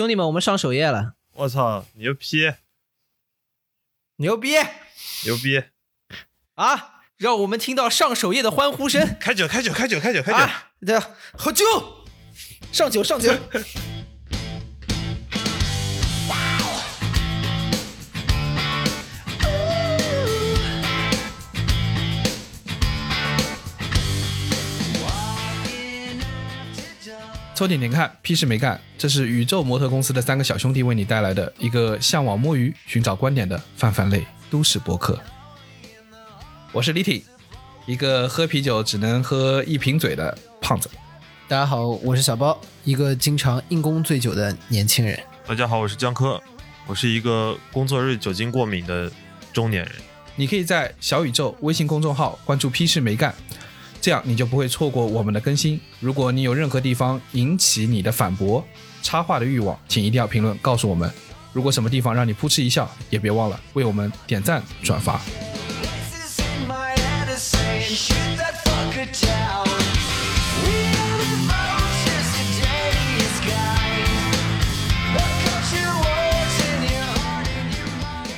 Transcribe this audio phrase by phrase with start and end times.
[0.00, 2.50] 兄弟们，我们上首页了，我操，牛批
[4.16, 4.54] 牛逼
[5.26, 5.62] 牛逼！
[6.54, 7.02] 啊！
[7.18, 10.38] 让我们听到上首页的欢呼声开酒开酒开酒开酒开酒！
[10.38, 10.70] 啊！
[10.86, 10.98] 对，
[11.34, 11.66] 喝酒，
[12.72, 13.30] 上酒上酒。
[27.60, 28.80] 凑点点看，屁事没干。
[28.96, 35.20] 这是宇宙模特公司的三个小兄弟为你带来的一个向往摸鱼、寻找观点的泛泛类都市博客。
[36.72, 37.22] 我是李挺，
[37.84, 40.88] 一个喝啤酒只能喝一瓶嘴的胖子。
[41.46, 45.20] 大家好，我是小包，一个经常因公醉酒的年轻人。
[45.46, 46.42] 大家好，我是江科，
[46.86, 49.12] 我是一个工作日酒精过敏的
[49.52, 49.92] 中年人。
[50.34, 53.34] 你可以在小宇宙微信公众号关注“屁事没干”，
[54.00, 55.78] 这样你就不会错过我们的更新。
[56.00, 58.64] 如果你有任何地方引起你的反驳、
[59.02, 61.10] 插话的欲望，请一定要评论告诉我们。
[61.52, 65.20] 如果什么地方让你噗嗤一笑，也别忘了为我们点赞转发。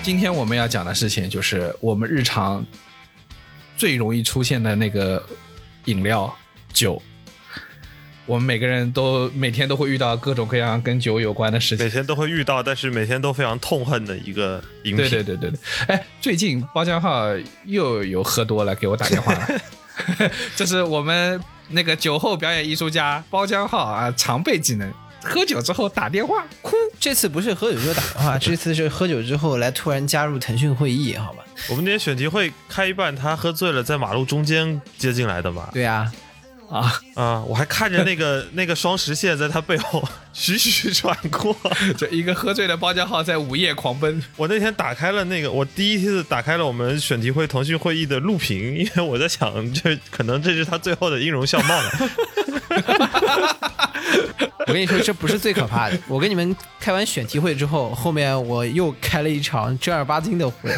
[0.02, 2.66] 今天我们要讲的事情就是我们日常
[3.76, 5.24] 最容易出现的那个
[5.86, 6.34] 饮料
[6.72, 7.00] 酒。
[8.24, 11.90] 我们每个人都每天都会遇到各种各样跟酒有关的事情每。
[11.90, 14.96] 天都会遇到，但是每天都非常痛恨的一个饮品。
[14.96, 17.26] 对对对对对，哎，最近包浆号
[17.66, 19.48] 又有喝多了，给我打电话了。
[20.56, 21.38] 这是我们
[21.68, 24.90] 那个酒后表演艺术家包浆号啊，常备技能，
[25.22, 26.74] 喝酒之后打电话哭。
[26.98, 31.44] 这次不是喝酒之后打电话，这次是喝酒之后来突然加入腾讯会议，好吧？
[31.68, 35.68] 我们那天选题会开一半，他喝醉了，在马路中间接进来的嘛。
[35.72, 36.10] 对啊，
[36.72, 41.54] 啊，啊，我还看着那个 那个双实线在他背后 徐徐穿过。
[41.98, 51.90] 这一个喝醉的包浆浩在午夜狂奔，我那天打开了那个，我第一次打开了我们选题会腾讯会议的录屏，因为我在想，这可能这是他最后的音容笑貌了。
[54.66, 55.98] 我跟你说，这不是最可怕的。
[56.08, 60.70] 我跟你们开完选题会之后，后面我又开了一场正儿八经的会。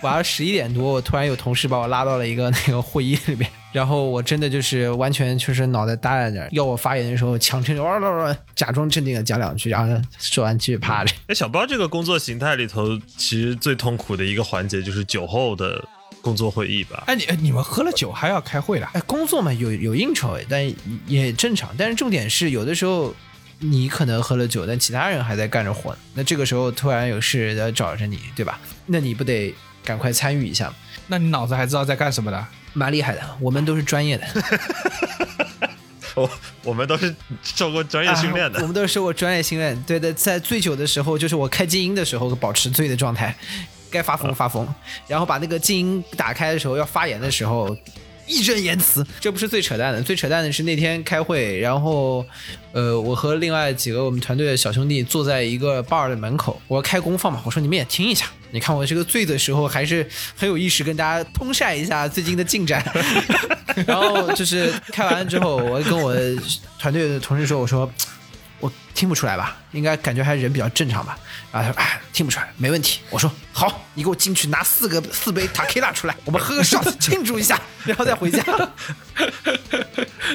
[0.00, 11.14] 晚上十一点多，我突然有同事把我拉到了一个那个会议里面，然后我真的就是完全就是脑袋耷拉着，要我发言的时候强撑着，哇哇哇，假装镇定的讲两句，然后说完继续趴着。
[11.26, 15.82] 哎，小包这个工作形态里头，其实最痛苦的一个环节就是酒后的
[16.20, 17.04] 工作会议吧？
[17.06, 18.90] 哎，你你们喝了酒还要开会了？
[18.92, 20.70] 哎，工作嘛，有有应酬，但
[21.06, 21.70] 也正常。
[21.78, 23.14] 但是重点是，有的时候
[23.58, 25.98] 你可能喝了酒，但其他人还在干着活呢。
[26.14, 28.60] 那这个时候突然有事要找着你，对吧？
[28.86, 30.72] 那你不得赶快参与一下？
[31.06, 32.46] 那你脑子还知道在干什么的？
[32.72, 34.26] 蛮厉害的，我们都是专业的，
[36.14, 36.30] 我
[36.64, 38.58] 我们都是受过专业训练的。
[38.58, 39.80] 啊我们都是受过专业训练。
[39.82, 43.34] 对的，在醉酒的时候，就是我开静音的时候，保持醉的状态，
[43.90, 44.66] 该发疯发疯，
[45.06, 47.76] 然后把那个静音打开的时候，要发言的时候。
[48.32, 52.24] 义正言辞，这不是最扯淡的，最扯淡的是那天开会，然后，
[52.72, 60.06] 呃，我和另外几个我们团队的小兄弟坐在一个 bar 的门口，我要开功放嘛，我说你们也听一下，你看我这个醉的时候还是
[60.36, 62.84] 很有意识跟大家通晒一下最近的进展，
[63.86, 66.14] 然后就是开完之后，我跟我
[66.78, 67.92] 团队的同事说，我说我
[68.94, 71.18] 听不出来吧，应该感觉还是人比较正常吧。
[71.50, 73.00] 然后他说哎，听不出来，没问题。
[73.10, 78.42] 我说好，你给我进去拿四个四杯塔 q 拉出来， 我们喝个 shot 庆祝一下， 然后再回家。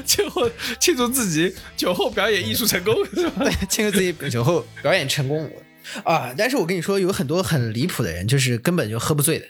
[0.06, 3.44] 最后庆祝自己酒后表演艺术成功，是吧？
[3.44, 5.50] 对，庆祝自己酒后表演成功
[6.04, 6.34] 啊！
[6.38, 9.46] 但是我跟你说，有很多很离谱的人，就是根本就喝不醉的。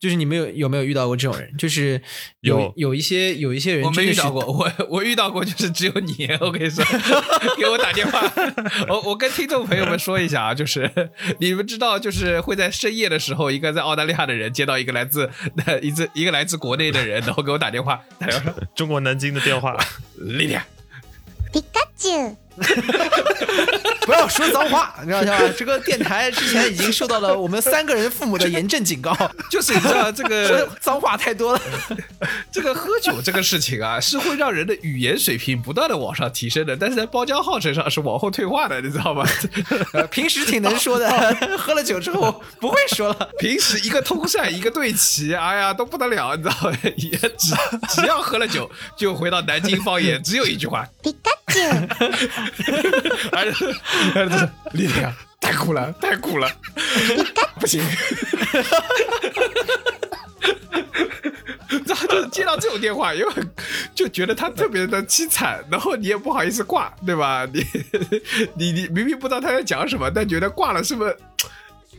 [0.00, 1.56] 就是你们有有没有遇到过这种人？
[1.56, 2.02] 就是
[2.40, 6.28] 有有有一些有一些人我没真的是遇到过，我我遇到过，就是只有你。
[6.40, 6.84] 我跟你说，
[7.56, 8.20] 给我打电话。
[8.88, 15.30] 我我跟听众朋友们说一下啊，就是你们知道，就是会在深夜的时候，一个在澳大利亚的人接到一个来自
[15.80, 19.74] 一自一个来自国内的人，然后给我打电话，他说中国南京的电话，
[20.18, 20.58] 丽丽，
[21.50, 22.36] ピカチュウ。
[24.05, 25.39] 不要说脏话，你知道吗？
[25.55, 29.15] 这个电台之前已经受到了我们三个人父母的严正警告，
[29.51, 31.61] 就是你知道这说个脏话太多了。
[32.51, 39.23] 这个喝酒这个事情啊，是会让人的语言水平不断的往上提升的，但是在包浆号身上是往后退化的，你知道吗？
[39.93, 41.07] 呃平时挺能说的，
[41.57, 43.29] 喝了酒之后不会说了。
[43.37, 46.77] 平时一个通晒，一个对齐，哎呀，都不得了，你知道吗？
[46.97, 47.53] 也只
[47.89, 50.87] 只要喝了酒，就回到南京方言，只有一句话，
[51.48, 51.88] チュウ。
[53.32, 53.66] 而且
[54.14, 56.50] 而且丽丽啊，太苦了，太苦了，
[57.60, 57.82] 不行。
[61.86, 63.44] 然后 就是接到这种电话，又很
[63.94, 67.46] 就觉得他特别的凄惨，然后你也不好意思挂，对吧？
[67.52, 67.64] 你
[68.54, 71.16] 你你明明不知道他在讲什么，但觉得挂了是不是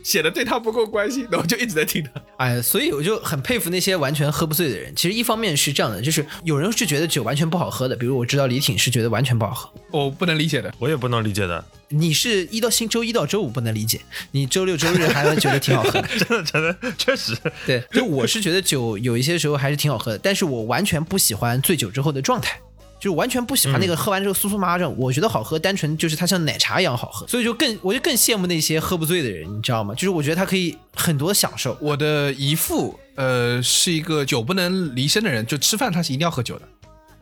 [0.03, 2.21] 显得对他不够关心，然后就一直在听他。
[2.37, 4.93] 哎，所以我就很佩服那些完全喝不醉的人。
[4.95, 9.71] 其实一方面是这样的，就是有人是觉得酒完全不好喝的，比如我知道李挺是觉得完全不好喝。
[9.91, 14.01] 我不能理解的，我也不能理解的，你是一到星周一到周五不能理解，
[14.31, 16.07] 你周六周日还能觉得挺好喝的。
[16.17, 22.59] 真的真的确实，对，就我是觉得酒有一些时候还是挺好喝的，但是我完全不喜欢醉酒之后的状态。
[23.01, 29.95] 就完全不喜欢那个喝完之后酥酥麻麻这种，我觉得好喝，单纯就是它像奶茶一样好喝，所以就更我就更羡慕那些喝不醉的人，你知道吗？
[29.95, 36.67] 就是我觉得他可以很多享受，我的姨父呃是一个酒不能离身的人，就吃饭他是一定要喝酒的。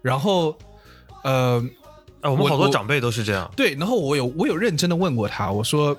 [0.01, 0.53] 然后
[1.23, 1.63] 呃
[2.19, 5.97] 哎，我们好多长辈都是这样，对，然后我有我有认真的问过他，我说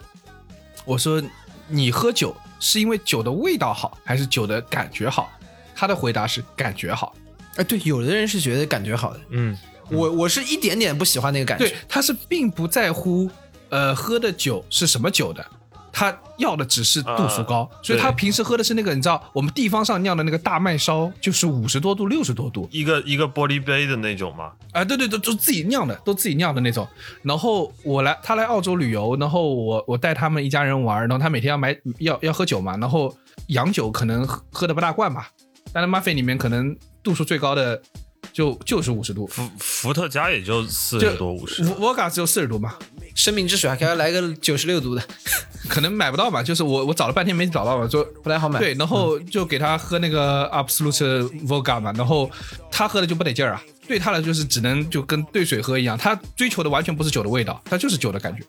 [0.85, 1.23] 我说
[1.69, 5.31] 你喝酒是因为酒的味道好，还是酒的感觉好？
[5.75, 7.15] 他的回答是感觉好。
[7.57, 9.57] 哎，对，有的人是觉得感觉好的，嗯，
[9.91, 11.67] 我我是一点点不喜欢那个感觉。
[11.67, 13.31] 对，，他是并不在乎
[13.69, 15.45] 呃喝的酒是什么酒的，
[15.93, 22.69] 他要的只是度数高，所以他平时喝的是那个你知道我们地方上酿的那个大麦烧，就是五十多度、六十多度。
[22.73, 26.87] 一个一个玻璃杯的那种嘛，啊、对对对，都自己酿的，都自己酿的那种。
[27.23, 33.15] 然后我来他来澳洲旅游，然后我我带他们一家人玩，然后他每天要买要要喝酒嘛，然后
[33.49, 35.29] 洋酒可能喝喝的不大惯吧，
[35.73, 37.81] 但是 muffin 里面可能度数最高的
[38.33, 42.75] 就就是五十度，伏伏特加也就四就十多五十，沃嘎只有四十度嘛，
[43.15, 45.03] 生命之水还给他来个九十六度的，
[45.69, 48.59] 可能买不到吧，就是我我找了半天没找到嘛，就不太好买。
[48.59, 52.31] 对，然后就给他喝那个 Absolute Vodka 嘛，然后
[52.71, 58.43] 他喝的就不得劲儿啊，对他来就是只能就跟兑水喝一样，他追求的完全不是酒的味道，他就是酒的感觉。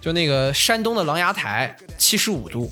[0.00, 2.70] 就那个山东的狼牙台，七十五度，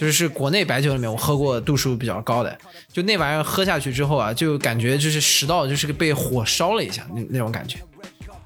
[0.00, 2.58] 就是是国内白酒里面我喝过度数比较高的。
[2.90, 7.78] 就那玩意儿喝下去之后啊，就感觉就是食道就是个被火烧了一下那那种感觉，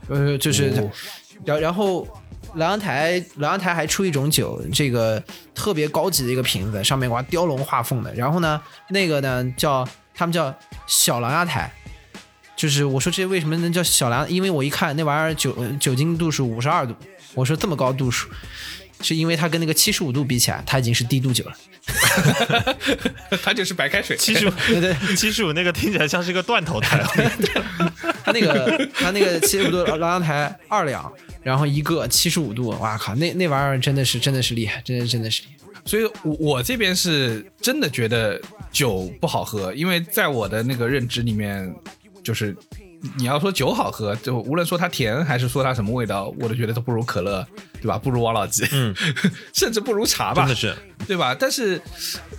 [0.09, 0.91] 呃，就是，哦
[1.45, 2.09] 然、然后
[2.57, 5.23] 莱阳台莱阳台还出一种酒，这个
[5.55, 8.13] 特别高级的一个瓶子，上面挂雕龙画凤的。
[8.15, 10.53] 然后呢，那个呢叫他们叫
[10.89, 11.73] 小狼牙台。
[12.57, 14.29] 就是我说这为什么能叫小狼？
[14.31, 16.95] 因为我一看那玩意儿酒酒精度数五十二度，
[17.35, 18.29] 我说这么高度数，
[19.05, 21.53] 是因为它跟那个七十五度比起来，它已经是低度酒了。
[23.43, 27.05] 它就是白开水，七十五 对对，七十五那个听起来像是一个断头台，
[28.25, 31.13] 它那个它那个七十五度狼牙台二两，
[31.43, 35.55] 然后一个七十五度，哇靠，那那玩意儿真的是真的是厉害，真的真的是厉害。
[35.85, 38.41] 所以我我这边是真的觉得
[38.73, 41.71] 酒不好喝，因为在我的那个认知里面，
[42.23, 42.57] 就是
[43.17, 47.47] 你要说酒好喝，就无论说它甜还是说它什么味道，我都觉得都不如可乐，
[47.81, 47.99] 对吧？
[47.99, 48.95] 不如王老吉，嗯，
[49.53, 50.75] 甚至不如茶吧，真的是。
[51.07, 51.37] 对吧？
[51.39, 51.81] 但是，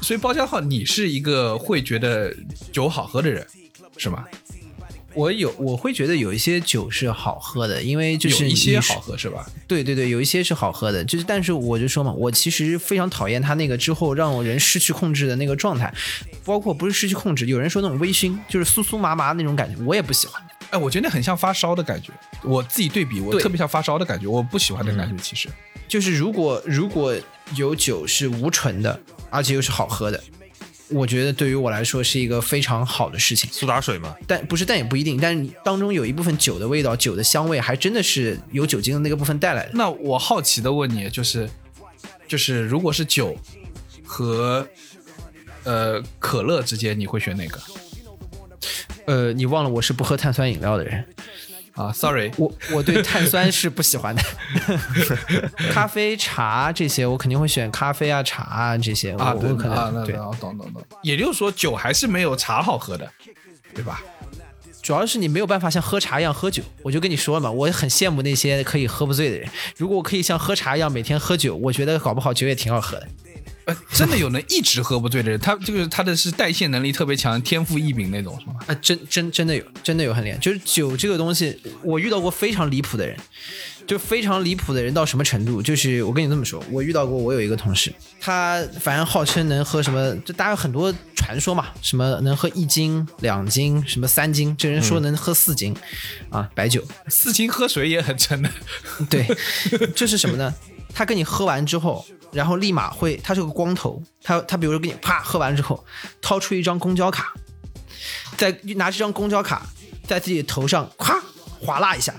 [0.02, 2.36] 所以包厢号，你是一个会觉得
[2.72, 3.46] 酒好喝的人，
[3.96, 4.26] 是吗？
[5.16, 9.46] 我有我会觉得有一些酒是好喝的，因为就是有一些是好喝是吧？
[9.68, 15.94] 对对对，有一些是好喝的，就是但是我就说嘛，我其实非常讨厌它那个之后让我人失去控制的那个状态，
[16.44, 20.42] 包括不是失去控制，有人说那种微醺，就是酥酥麻麻那种感觉，我也不喜欢。
[20.72, 22.12] 哎，我觉得很像发烧的感觉。
[22.44, 25.16] 我自己对比，我特别像发烧的感觉，我不喜欢那个感觉。
[25.24, 25.48] 其实，
[25.88, 27.16] 就是如果如果
[27.56, 30.22] 有酒是无醇的，而且又是好喝的，
[30.90, 33.50] 我觉得对于我来说是一个非常好的事情。
[33.52, 35.20] 苏打水嘛，但不是，但也不一定。
[35.20, 39.72] 但是你当中有一部分酒的味道、酒的香味，还真的是由酒精的那个部分带来的。
[39.74, 41.50] 那我好奇的问你，就是，
[42.28, 43.36] 就是如果是酒
[44.04, 44.68] 和
[45.64, 47.60] 呃可乐之间，你会选哪个？
[49.06, 51.04] 呃，你忘了我是不喝碳酸饮料的人。
[51.76, 54.24] 啊，sorry，我我对碳酸是不喜欢的，
[55.72, 60.82] 咖啡、茶这些我肯定会选咖啡啊、茶啊这些，啊，我我可对啊，能对，懂懂懂。
[61.04, 63.12] 也就是说，酒还是没有茶好喝的，
[63.74, 64.02] 对吧？
[64.82, 66.62] 主要是你没有办法像喝茶一样喝酒。
[66.84, 69.50] 我就跟你说了嘛，我很羡慕那些可以喝不醉的人。
[69.78, 73.08] 如果我可以像喝茶一样每天喝酒，我觉得搞不好酒也挺好喝的。
[73.66, 78.56] 呃，真的有能一直喝不醉的人，他这个他的是代谢能力特别强，天赋异禀那种，是吗？
[78.68, 80.38] 啊，真真真的有，真的有很厉害。
[80.38, 83.18] 就是酒这个东西，我遇到过非常离谱的人，
[83.88, 85.62] 就非常离谱的人到什么程度？
[85.62, 87.92] 就是我跟你这么说，我遇到过，我有一个同事，
[88.22, 95.76] 他反正号称能喝什么，就大家有很多传说嘛，什么能喝一斤、两斤，什么三斤，这人说能喝四斤，
[96.30, 96.84] 啊，白酒。
[97.08, 98.50] 四斤喝水也很沉的。
[99.10, 99.26] 对，
[99.96, 100.54] 这是什么呢？
[100.94, 102.06] 他跟你喝完之后，
[102.36, 105.84] 然后立马会，他是个光头，他他比如说给你啪喝完之后，
[106.22, 107.34] 掏出一张公交卡，
[108.38, 109.66] 再拿这张公交卡
[110.06, 111.18] 在自己的头上咵
[111.60, 112.14] 划拉一下，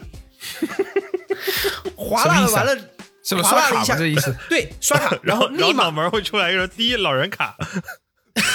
[1.94, 2.76] 划拉完了，
[3.23, 3.99] 是不是刷卡划拉了一下吗？
[4.00, 4.35] 这意思？
[4.49, 7.54] 对，刷卡， 然后立马脑门会出来一个第一老人卡，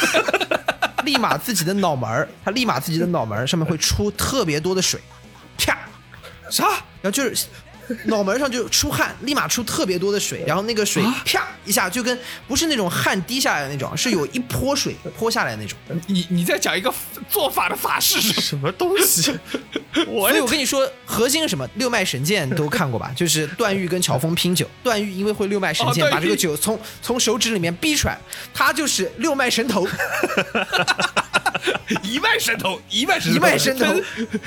[1.06, 5.00] 立马自己的脑门儿，他立马自己的脑门儿上面会出特别多的水，
[5.58, 5.78] 啪，
[6.50, 6.66] 啥？
[7.02, 7.46] 然后就是
[8.06, 12.18] 脑门上就出汗，立马出特别多的水，然后那个水啊啪一下就跟
[12.48, 15.78] 不是那种汗滴下来的那种，是有一泼水泼下来的那种。
[16.08, 16.94] 你你在讲一个
[17.30, 18.42] 做法的法式是？
[18.42, 19.34] 什么东西？
[20.08, 21.68] 我所以我跟你说，核心是什么？
[21.76, 23.12] 六脉神剑都看过吧？
[23.16, 28.18] 就是段誉跟乔峰拼酒，段誉因为会六脉神剑，哦把这个酒从从手指里面逼出来，
[28.54, 29.88] 他就是六脉神头。
[32.04, 33.86] 一脉神头，一脉神一脉神头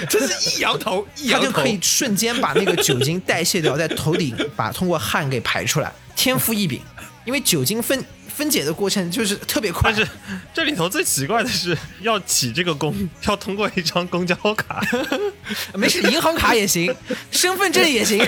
[0.08, 6.80] 这是一摇头，一摇头他就可以瞬间把那个酒精代谢掉，在头顶把通过汗给排出来，天赋异禀。
[7.24, 8.04] 因为酒精分
[8.36, 10.10] 分解的过程就是特别快但，是
[10.52, 12.94] 这里头最奇怪的是，要起这个工，
[13.28, 14.82] 要通过一张公交卡，
[15.74, 16.94] 没事，银行卡也行，
[17.30, 18.18] 身份证也行。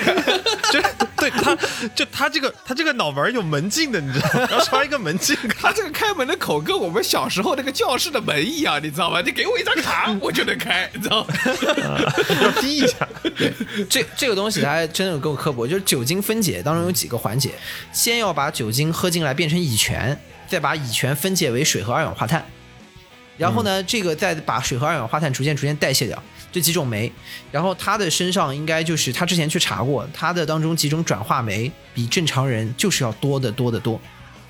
[0.70, 0.80] 就
[1.16, 1.56] 对他，
[1.94, 4.48] 就他这个他这个脑门有门禁的，你知道吗？
[4.52, 5.72] 要刷一个门禁卡他。
[5.72, 9.20] 这个开门的口跟我们小时候那个教室的门一样，你知道吗？
[9.20, 11.34] 你给我一张卡，我就能开，你知道吗？
[12.42, 13.08] 要滴一下，
[13.88, 17.50] 这这个东西它还真的够刻薄，就是酒精分解当中有几个环节，
[17.92, 19.95] 先要把酒精喝进来变成乙醛，
[20.48, 22.44] 再把乙醛分解为水和二氧化碳，
[23.36, 26.22] 然后呢，这个再把水和二氧化碳逐渐逐渐代谢掉，
[26.52, 27.10] 这几种酶，
[27.50, 34.00] 然后他的身上应该就是他之前去查过，他的当中几种转化酶比正常人就是要多得多得多，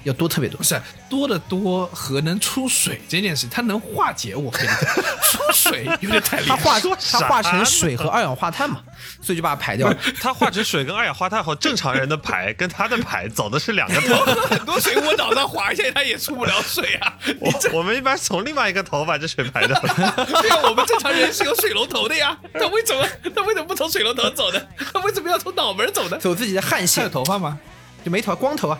[0.07, 0.65] 要多特别多不。
[0.65, 4.77] 是多的多和能出水这件事，它能化解我跟你讲，
[5.23, 6.57] 出水有点太厉害。
[6.57, 6.81] 它化
[7.13, 8.81] 它化成水和二氧化碳嘛，
[9.21, 9.97] 所以就把它排掉了。
[10.21, 14.25] 它化成水跟二氧化碳后，正常人的排跟他的排走的是两个头。
[14.49, 17.15] 很多水我脑上划一下，它也出不了水啊！
[17.41, 19.81] 我我们一般从另外一个头把这水排掉。
[19.81, 24.61] 对啊，我们正常人是有水龙头的呀，他为什么他为什么不从水龙头走呢？
[24.93, 26.17] 他为什么要从脑门走呢？
[26.19, 27.59] 走自己的汗腺，有头发吗？
[28.05, 28.79] 就没头光头啊。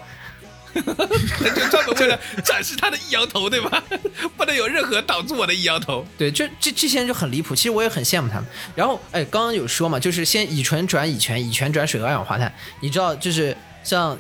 [0.83, 3.83] 他 就专门为了展示他的一摇头，对吧？
[4.37, 6.07] 不能有任何挡住我的一摇头。
[6.19, 8.47] 对，这这这些人就很离谱，其实我也很羡慕他们。
[8.75, 12.53] 然后，哎，刚刚有说嘛，就是先乙醇转乙醛，乙醛转水和二氧化碳。
[12.81, 14.17] 你知道，就是像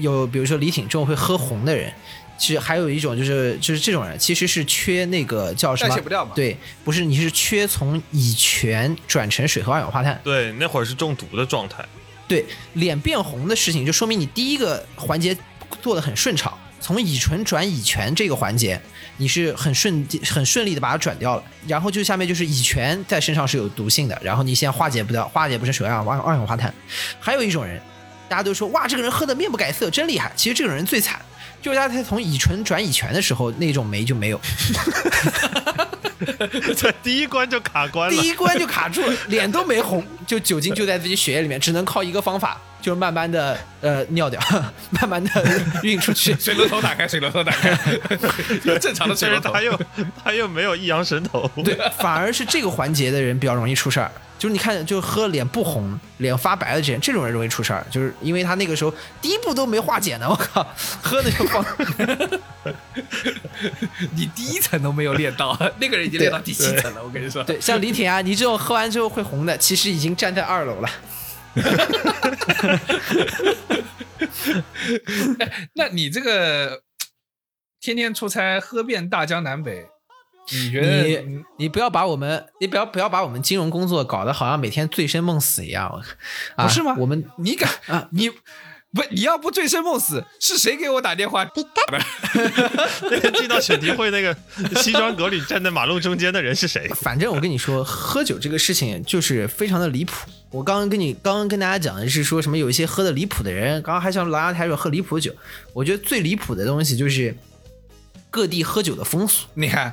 [0.00, 1.92] 有比如说李挺这种会喝红的人，
[2.38, 5.90] 其实还有一种就是就是这种人其实是缺那个叫什么？
[5.90, 10.20] 代谢不掉嘛对，不是，你是缺从乙醛转成水和二氧化碳。
[10.24, 11.84] 对，那会儿是中毒的状态。
[12.26, 12.42] 对，
[12.72, 15.36] 脸变红的事情，就说明你第一个环节
[15.84, 16.50] 做的很顺畅，
[16.80, 18.80] 从乙醇转乙醛这个环节，
[19.18, 21.42] 你是很顺很顺利的把它转掉了。
[21.66, 26.72] 然后就下面就是乙醛在身上是有毒性的，然后你现在化解不掉，化解不成水二氧化二氧化碳。
[27.20, 27.78] 还有一种人，
[28.30, 30.32] 大家都说哇，这个人喝的面不改色，真厉害。
[30.34, 31.20] 其实这种人最惨，
[31.60, 34.40] 就是他才从乙醇转乙醛的时候，那种酶就没有，
[36.74, 38.26] 在第一关就卡关了第。
[38.26, 44.38] 一关就卡住了，脸都没红，就酒精就在自己血液里面，只能靠一个方法，就是慢慢的呃尿掉，
[44.90, 45.30] 慢慢的
[45.82, 46.36] 运出去。
[46.38, 47.70] 水龙头打开，水龙头打开，
[48.64, 49.62] 有正常的水龙头他。
[49.62, 49.80] 又
[50.22, 51.50] 他又没有一阳神头。
[51.64, 54.12] 对，反而是这个环节的人比较容易出事儿。
[54.38, 60.66] 就是你看，就喝脸不红、脸发白的这人，这种人容易出事儿，就是因为他那个时候第一步都没化解呢，我靠，
[61.00, 61.64] 喝的就放。
[64.10, 67.02] 你第一层都没有练到，那个人已经练到第七层了。
[67.02, 70.90] 我跟你说，对，像李铁啊，你这种喝完之后会红的，其实已经站在二楼了。
[75.74, 76.82] 那你这个
[77.80, 79.86] 天天出差，喝遍大江南北，
[80.52, 86.02] 你觉得你你不要把我们，你不要不要把我们金融工作搞得好像每天醉生梦死一样，
[86.56, 86.96] 不是吗？
[86.98, 88.30] 我们你敢啊你
[88.94, 91.44] 不你要不醉生梦死，是谁给我打电话？
[91.46, 91.66] 不是
[93.10, 94.34] 那个 进到选题会那个
[94.80, 96.88] 西装革履站在马路中间的人是谁？
[96.94, 100.30] 反正我跟你说，喝酒这个事情就是非常的离谱。
[100.50, 105.34] 我刚刚跟你刚刚跟大家讲的是说什么有一些喝的离谱的人，刚刚还像狼牙台说喝离谱的酒。
[105.72, 107.36] 我觉得最离谱的东西就是
[108.30, 109.46] 各地喝酒的风俗。
[109.54, 109.92] 你看。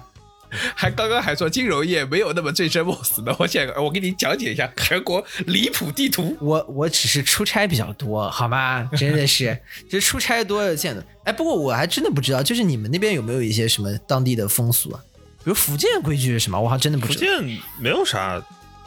[0.75, 6.36] 还刚刚还说金融业没有那么醉生梦死的，我现在我给你讲解一下韩国离谱地图。
[6.39, 8.89] 我我只是出差比较多，好吗？
[8.98, 9.58] 真的是，
[9.89, 11.05] 就是出差多了见的。
[11.24, 15.00] 哎，不过我还真的不知道，就是你们那边有没有一些什么当地的风俗啊？
[15.43, 16.60] 比如福建规矩是什么？
[16.60, 17.20] 我还真的不知道。
[17.20, 18.39] 福建没有啥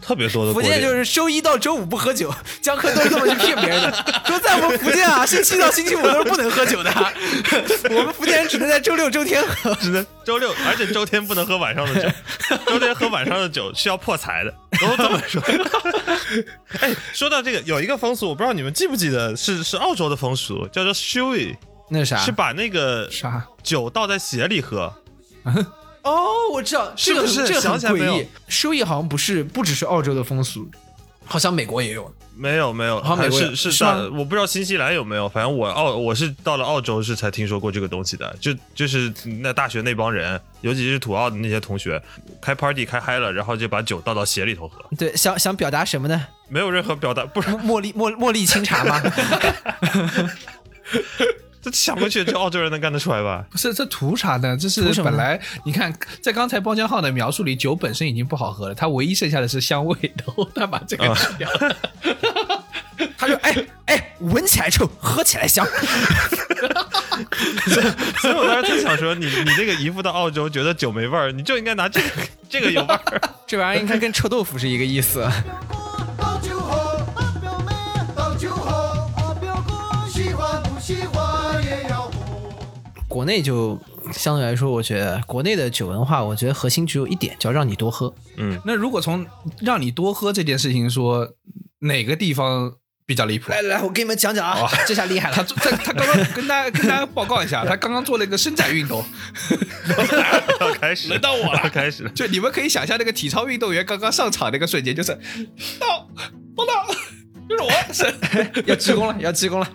[0.05, 0.61] 特别多的福。
[0.61, 6.93] 建就是周一到周五不喝酒，江科都是这么去骗别人的，说在我们福建啊，星期一到星期五都是不能喝酒的，
[7.91, 9.75] 我们福建人只能在周六周天喝。
[9.77, 12.09] 只能周六，而且周天不能喝晚上的酒，
[12.67, 15.43] 周天喝晚上的酒是要破财的，都这么说。
[16.81, 21.57] 哎，说到这个，有一个风俗，我不知道你们记不记得，是是澳洲的风俗，叫做 shui，
[21.91, 22.19] 那啥？
[22.19, 23.45] 是把那个啥？
[23.63, 24.93] 酒倒在鞋里喝。
[26.05, 28.27] 哦，我知道，这个是是这个很诡异。
[28.47, 30.71] 收益好像不是不只是澳洲的风俗，
[31.25, 32.15] 好像美国也有。
[32.37, 42.03] 没有没有，好像美国是是是我不知道新西兰有没有，反正我澳我是到了澳洲是才听说过这个东西的，就就是那大学那帮人，尤其是土澳的那些同学，
[42.43, 46.27] 开 party 开嗨了，然后就把酒倒到鞋里头喝，对，想想表达什么呢？
[46.49, 49.01] 没有任何表达，不是 茉莉茉茉莉清茶吗？
[51.65, 53.45] 这想过去，这澳洲人能干得出来吧？
[53.51, 54.55] 不是这图啥呢？
[54.57, 61.49] 这是本来你看，在刚才包浆号的描述里，酒本身已经不好喝了，它唯一剩下的是香味，然后他把这个去掉。
[63.17, 63.57] 他说：“哎
[63.87, 65.67] 哎，闻起来臭，喝起来香。
[68.21, 72.07] 所以我当时特想说，你你这个姨父到澳洲觉得酒没味儿，你就应该拿这个
[72.49, 73.21] 这个有味儿。
[73.47, 75.27] 这玩意儿应该跟臭豆腐是一个意思。
[83.15, 83.81] 国内就
[84.13, 88.13] 相对来说，我觉得国内的酒文化，我觉得核心只有一点，叫让你多喝。
[88.39, 89.25] 嗯，那如果从
[89.61, 91.29] 让你多喝这件事情说，
[91.79, 92.75] 哪个地方
[93.07, 93.53] 比较离谱？
[93.53, 95.37] 来来，我给你们讲讲啊，这下厉害了。
[95.37, 99.05] 他他他刚刚跟大家跟大家报告一下， 他刚刚做了一个伸展运动，
[100.61, 102.11] 要开始，轮到我了要开始了。
[102.11, 105.17] 就你们可以想象那个体操运动员刚刚上场那个瞬间，就是
[105.79, 106.09] 到
[106.57, 106.85] 报道，
[107.49, 108.03] 就是我是
[108.67, 109.71] 要鞠躬了，要鞠躬了。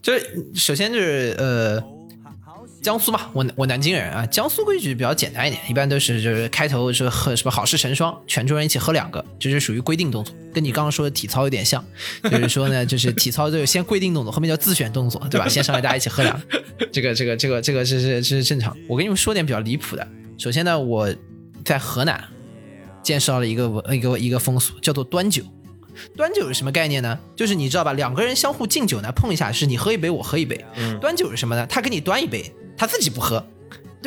[0.00, 1.82] 就是首先就是呃，
[2.82, 11.82] 江苏嘛，我我南京人啊，江苏规矩比较简单一点，一般都是就是开头是喝什么好事成双，全桌人一起喝两个，这是属于规定动作，跟你刚刚说的体操有点像，
[12.24, 15.48] 就是说呢，就是体操就是先规定动作，后面叫自选动作，对吧？
[15.48, 16.60] 先上来大家一起喝两个，
[16.90, 18.76] 这个这个这个这个是是是正常。
[18.88, 21.08] 我跟你们说点比较离谱的，首先呢，我
[21.64, 22.20] 在河南
[23.00, 25.44] 见识到了一个文一个一个风俗，叫做端酒。
[26.16, 27.16] 端酒是什么概念呢？
[27.36, 30.64] 就是你知道吧，两个人相互敬酒呢，碰一下是你喝一杯，我喝一杯。
[30.76, 31.64] 嗯端酒是什么呢？
[31.66, 33.44] 他给你端一杯，他自己不喝。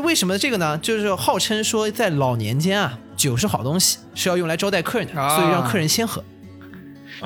[0.03, 0.77] 为什么这个呢？
[0.79, 6.23] 就是号称说在老年间啊，酒是好东西，是要用来招待客人的，啊所以让客人先喝。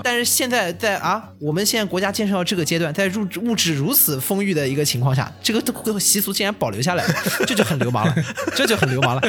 [0.03, 7.13] 但是现在在啊，我们现在国家建设到这个阶段，在物质物质如此丰裕的一个情况下，这个都习俗竟然保留下来了，
[7.47, 8.15] 这就很流氓了，
[8.55, 9.21] 这就很流氓了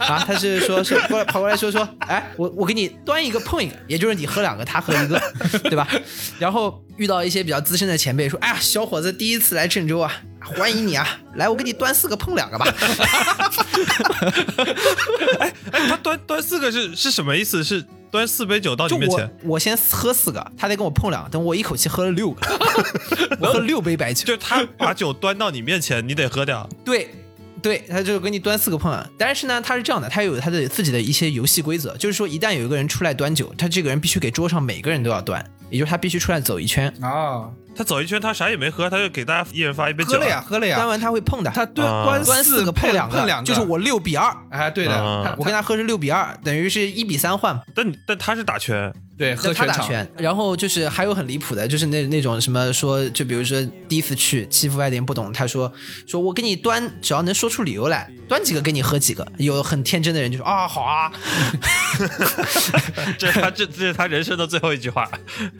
[0.00, 0.22] 啊！
[0.26, 5.20] 他是说是过来跑过来说说，哎，我我给你端一个碰一个，也就是你喝两个，他喝一个，
[5.64, 5.86] 对吧？
[6.38, 12.66] 然后遇到一些比较资深的前辈说，哎呀，小伙子第一次来郑州啊，欢迎你啊，来我给你端四个碰两个吧。
[15.40, 15.52] 哎，
[15.88, 17.62] 他端端四个是是什么意思？
[17.62, 19.30] 是端四杯酒到你面前？
[19.42, 22.46] 我先喝四个，他得跟我碰两个，等我一口气喝了六个，
[23.40, 24.24] 我喝六杯白酒。
[24.24, 26.68] 就他把酒端到你面前，你得喝掉。
[26.84, 27.10] 对，
[27.62, 29.08] 对，他就给你端四个碰啊。
[29.18, 35.44] 但是呢，他是这样的，他有他的自己的一些游戏规则，就是说一旦有一个人出来端酒，他这个人必须给桌上每个人都要端，
[35.76, 40.12] 也就是他必须出来走一圈，啊，他走一圈，他啥也没喝，他就给大家一人发一杯酒。
[40.12, 42.04] 喝了呀，，喝了呀，端完他会碰的，他端啊。
[42.06, 47.62] 端端四个碰两碰两个，就是我六比二，哎，对的，我跟他喝是六比二，等于是一比三换嘛。
[47.74, 55.70] 但但他是打圈，对喝全场，他打拳，然后就是还有很离谱的，就是那那种什么说，就比如说第一次去欺负外地人不懂，他说
[56.06, 59.26] 说我给你端，只要能说出理由来，端几个给你喝几个。
[59.36, 61.12] 有很天真的人就说啊好啊，
[63.18, 65.08] 这是他这这是他人生的最后一句话。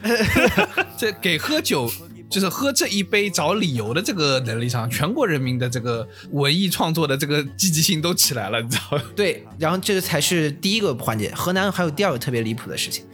[0.97, 1.91] 这给喝酒。
[2.29, 9.03] 就是喝这一杯找理由的这个能力上，全国人民的这个文艺创作的这个积极性都起来了，你知道吗？
[9.15, 11.33] 对，然后这个才是第一个环节。
[11.33, 13.05] 河南还有第二个特别离谱的事情，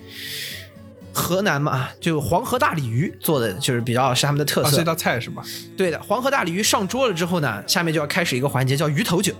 [1.14, 4.78] 河南嘛，就黄河大鲤鱼做的就是比较是他们的特啊，色。
[4.78, 5.44] 这道菜是吧？
[5.78, 9.32] 对的，黄河大鲤鱼上桌了之后呢，下面就要开始一个环节叫鱼头酒。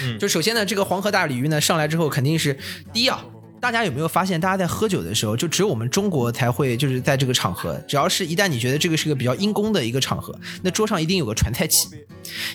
[0.00, 2.56] 嗯就首先呢，这个黄河大鲤鱼呢上来之后，肯定是
[2.92, 3.24] 第一啊，
[3.60, 11.88] 大家有没有发现，大家在喝酒的时候，就只有我们中国才会，就是在这个场合，只要是一旦你觉得这个是个比较阴公的一个场合，那桌上一定有个传菜器，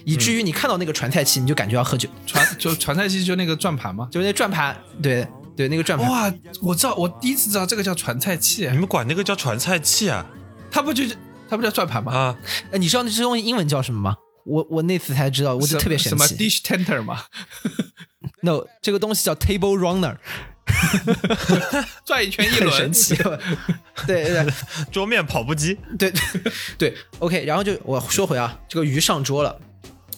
[0.04, 4.08] 以至于你看到那个传菜器，你就感觉要喝酒，传就传菜器就那个转盘嘛？
[4.12, 6.10] 就是那转盘，对对，那个转盘。
[6.10, 10.26] 哇，我知道，我第一次知道这个叫传菜器你，们管那个叫传菜器啊？
[10.72, 11.16] 它不就是
[11.48, 12.12] 它不叫转盘吗？
[12.12, 12.38] 啊，
[12.72, 14.16] 哎，你知道那这东西英文叫什么吗？
[14.46, 16.26] 我我那次才知道，我就什特别神奇什么。
[16.38, 17.24] dish tender 吗？
[18.42, 20.18] No，这个东西叫 table runner，
[22.04, 23.16] 转一圈一轮，神奇。
[24.08, 24.54] 对对对
[24.92, 25.78] 桌面跑步机。
[25.98, 29.60] 对对对，OK，然后就我说回啊，这个鱼上桌了。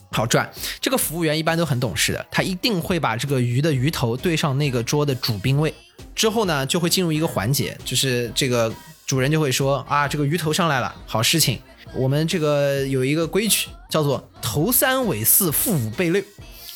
[0.10, 5.72] 好转，这个服务员一般都很懂事的，他一定会把这个鱼的鱼头对上那个桌的主宾位，
[6.16, 8.74] 之后呢，就会进入一个环节，就是这个
[9.06, 11.60] 主人就会说啊，这个鱼头上来了，好事情。
[11.94, 16.24] 我们这个有一个规矩，叫做头三尾四，腹五背六。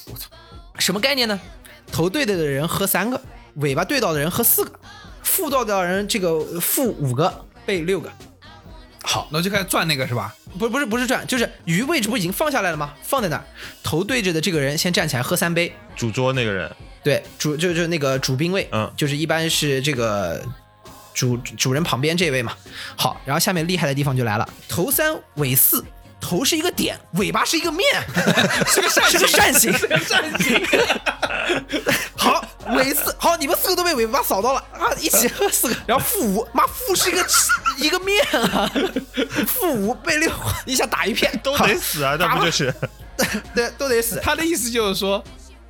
[0.08, 0.28] 我操，
[0.78, 1.40] 什么概念呢？
[1.92, 3.20] 头对的人喝三个，
[3.56, 4.72] 尾巴对到的人喝四个，
[5.24, 8.12] 副到的人这个副五个，背六个。
[9.04, 10.34] 好，那就开始转那个是吧？
[10.60, 12.94] 不不是不是转，就是鱼位置不已经放下来了吗？
[13.02, 13.44] 放在那儿，
[13.82, 15.74] 头对着的这个人先站起来喝三杯。
[15.96, 16.72] 主桌那个人，
[17.04, 20.44] 对，主就就那个主宾位，嗯就是一般是这个
[21.14, 22.54] 主主人旁边这位嘛。
[22.96, 25.84] 好，然后下面厉害的地方就来了，头三尾四。
[26.22, 27.86] 头是一个点，尾巴是一个面，
[28.68, 30.62] 是个扇，是个扇形，是个扇形。
[32.16, 34.94] 好，尾四，好，你们四个都被尾巴扫到了啊！
[35.00, 37.26] 一起喝四个，然后负五，妈负是一个
[37.78, 38.72] 一个面啊，
[39.48, 40.32] 负五被六
[40.66, 42.74] 一下打一片，都得死啊，那不就是？
[43.56, 44.22] 对，都得死。
[44.24, 45.22] 他的意思就是说，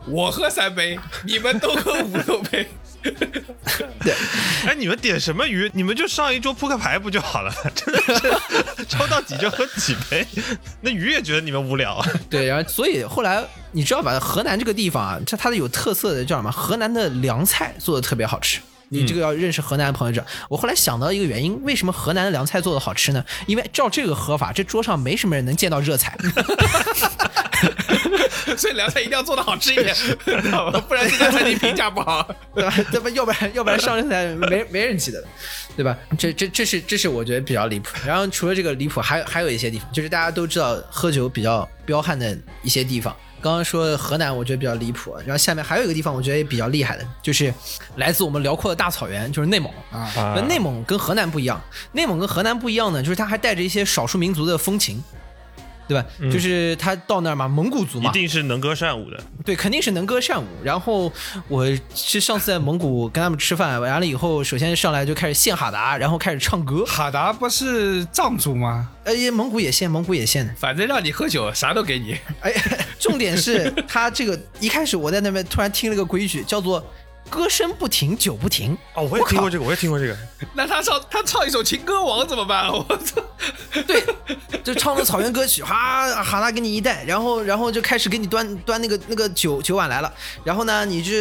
[0.06, 2.70] 我喝三杯，你们都喝五六杯。
[4.68, 5.70] 哎，你们点什么鱼？
[5.74, 7.54] 你们就上一桌扑克牌不就好了？
[7.74, 8.02] 真的
[8.78, 10.26] 是抽到几就喝几杯，
[10.82, 12.04] 那鱼也觉得你们无聊。
[12.30, 14.20] 对，然后所以后来你知道吧？
[14.20, 16.52] 河南这个地方啊，它它的有特色的叫什么？
[16.52, 18.60] 河南的凉菜做的特别好吃。
[18.94, 20.26] 你这个要认识河南的朋友知道。
[20.50, 23.24] 我后来想到一个原因，为什么河南的凉菜做的好吃呢？
[23.48, 26.18] 因为照这个喝法，这桌上没什么人能见到热菜。
[28.58, 29.96] 所以凉菜一定要做的好吃一点，
[30.88, 32.28] 不然这家餐厅评价不好。
[32.54, 33.10] 对吧？
[33.14, 35.28] 要不然要不然上菜 没没人记得的，
[35.76, 35.98] 对吧？
[36.18, 37.96] 这这这是这是我觉得比较离谱。
[38.06, 43.16] 然后除了这个离谱，还有还有一些地方，就是大家都知道喝酒比较彪悍的一些地方。
[43.42, 45.16] 刚刚说河南，我觉得比较离谱。
[45.26, 47.52] 然后下面还有一个地方，我觉得也比较厉害的，就是
[47.96, 50.34] 来自我们辽阔的大草原，就是内蒙啊。
[50.36, 51.60] 那内蒙跟河南不一样，
[51.94, 55.04] 内蒙跟河南不一样呢，就是它还带着一些少数民族的风情。
[55.88, 56.06] 对吧？
[56.32, 59.20] 就是他到那儿嘛，蒙古族嘛一，定是能歌善舞的。
[59.44, 60.46] 对，肯定是能歌善舞。
[60.64, 61.12] 然后
[61.48, 66.86] 我是上次在蒙古跟他们吃饭，完了以后，首先上来就开始献哈达，然后开始唱歌。
[66.86, 68.90] 哈达不是藏族吗？
[69.04, 70.56] 呃，也蒙古也献，蒙古也献。
[70.58, 72.16] 反正让你喝酒，啥都给你。
[72.42, 72.54] 哎，
[73.00, 76.84] 重点是他这个一开始我在那边突然听了个规矩，叫做
[77.32, 78.78] 歌声不停，酒不停。
[78.94, 80.18] 哦，我也听过这个，我也听过这个。
[80.54, 82.68] 那他唱他唱一首《情歌王》怎么办？
[82.70, 83.22] 我操！
[83.88, 84.04] 对，
[84.62, 90.14] 就唱的草原歌曲，哈哈拉给你一带，然后然后就开始给你端端那个那个酒酒碗来了，
[90.44, 91.12] 然后呢，你就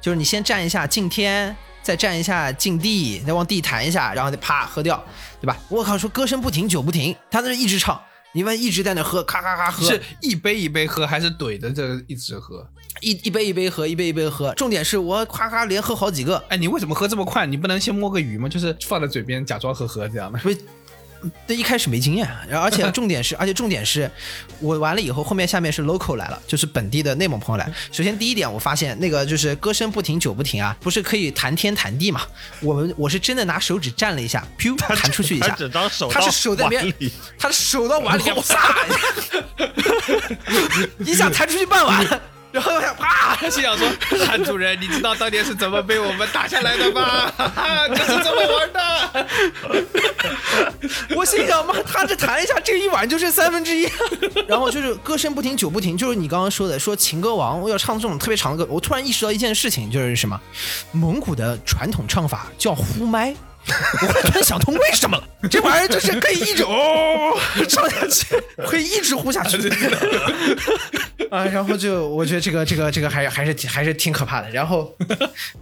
[0.00, 5.04] 就是你先站一下敬天，再站一下敬地，再往地弹一下，然后再啪喝掉，
[5.38, 5.54] 对吧？
[5.68, 8.00] 我靠，说歌声不停，酒不停，他那一直唱，
[8.32, 12.66] 你们一直在那喝，咔咔咔喝，是一杯一杯喝，还是怼着这一直喝？
[13.00, 14.52] 一一杯一杯喝，一杯一杯喝。
[14.54, 17.46] 重点是我咔咔连喝好几个，哎，你为什么喝这么快？
[17.46, 18.48] 你不能先摸个鱼吗？
[18.48, 20.38] 就是放在嘴边假装喝喝这样的。
[20.38, 20.58] 不是，
[21.46, 24.10] 这一开始没经验，然后而且 重点是，而且重点是
[24.60, 27.72] 我完了以后，后面下面是 local 来了，就是本地的内蒙朋友来。
[27.90, 32.22] 首先第一点，我发现那个就是歌声不停，酒不停啊，不是可以弹天弹地嘛？
[32.60, 38.76] 我们我是真的拿手指蘸了一下，噗 弹出去一下他只，当手他是手在里，他的手到碗里面， 啪
[41.04, 42.20] 一下弹出去半碗，
[42.58, 43.86] 然后啪心想说
[44.26, 47.30] ：“韩主任，你知道当年是怎么被我们打下来的吗？
[47.88, 49.26] 就是这么玩的。
[51.14, 53.88] 我心想妈，他这弹一下，这一碗就剩三分之一。
[54.48, 58.72] 然后就是歌声不停，酒不停，就是你刚刚说的，说情歌王我要唱这种特别长的歌。
[58.72, 60.40] 我突然意识到一件事情，就是什么？
[60.90, 63.34] 蒙古的传统唱法叫呼麦。
[64.02, 68.26] 我突然想通，为什么了这玩意儿就是可以一直哦唱下去，
[68.66, 69.56] 可以一直呼下去
[71.30, 71.44] 啊？
[71.46, 74.50] 然后就我觉得这个这个这个还还是挺还是挺可怕的。
[74.50, 74.96] 然后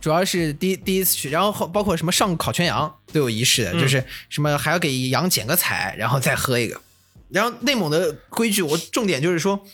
[0.01, 6.81] 主要是第第一次去，然后后包括什么上烤全羊都有仪式的，就是什么还要给羊剪个彩，然后再喝一个。
[7.29, 9.67] 然后内蒙的规矩，我重点就是说，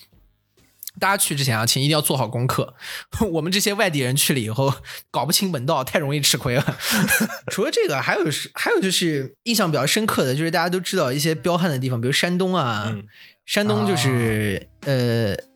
[0.99, 2.75] 大家去之前啊，请一定要做好功课。
[3.33, 4.73] 我们这些外地人去了以后，
[5.11, 6.79] 搞不清门道，太容易吃亏了。
[7.51, 13.05] 除了这个，还有是还有就是印象比较深刻的，就是大家都知道一些彪悍的地方，比如山东啊，嗯
[13.47, 15.52] 山东就是、呃。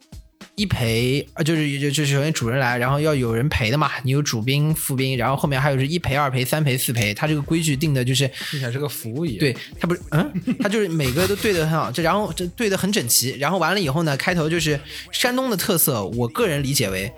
[0.56, 9.38] 一陪啊，就是就就是首先主人来，然后要有人陪的嘛，你有主宾、副宾，然后后面还有是一陪、二陪、三陪、四陪，他这个规矩定的就是听起来是个服务业。
[9.38, 14.80] 对他不是，嗯，他就是每个都对得很好，这然后这对得很整齐，然后完了以后呢，开头就是
[15.12, 17.12] 山东的特色，我个人理解为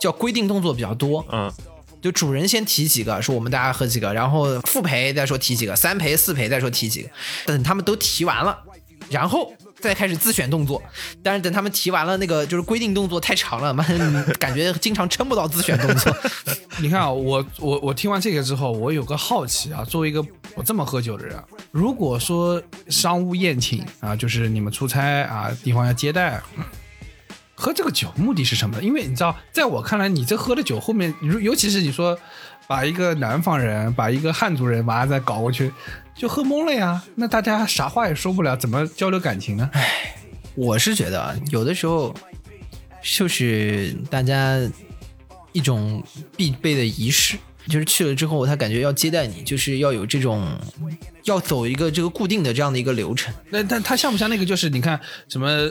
[0.00, 1.52] 叫规定动作比较多，嗯，
[2.00, 7.10] 就主人先提几个，说我们大家喝几个，然后副陪再说提几个，三陪四陪再说提几个，
[7.44, 8.58] 等他们都提完了，
[9.10, 9.52] 然后。
[9.80, 10.82] 再开始自选动作，
[11.22, 13.84] 但是等他们提完了那个就是规定动作太长了，妈
[14.38, 16.14] 感觉经常撑不到自选动作。
[16.80, 21.36] 你看啊，我我我听完这个之后，我有个好奇啊，作为一个不这么喝酒的人，
[21.70, 26.40] 如果说商务宴请啊，就是你们出差啊，地方要接待，
[27.54, 28.80] 喝这个酒目的是什么？
[28.82, 32.16] 因为你知道，在我看来，你这喝的酒后面，尤其是你说
[32.66, 35.72] 把一个南方人，把一个汉族人，把他再搞过去，
[36.18, 37.02] 就喝懵了呀。
[37.14, 39.70] 那大家啥话也说不了，怎么交流感情呢？
[39.72, 40.16] 唉
[40.56, 42.12] 我是觉得啊，有的时候
[43.00, 44.58] 就是大家
[45.52, 46.02] 一种
[46.36, 47.38] 必备的仪式。
[47.68, 50.58] 就是去了之后，他感觉要接待你，就是要有这种
[51.24, 53.32] 要走一个这个固定的这样的一个流程。
[53.50, 54.44] 那但他像不像那个？
[54.48, 55.70] 就是你看什么，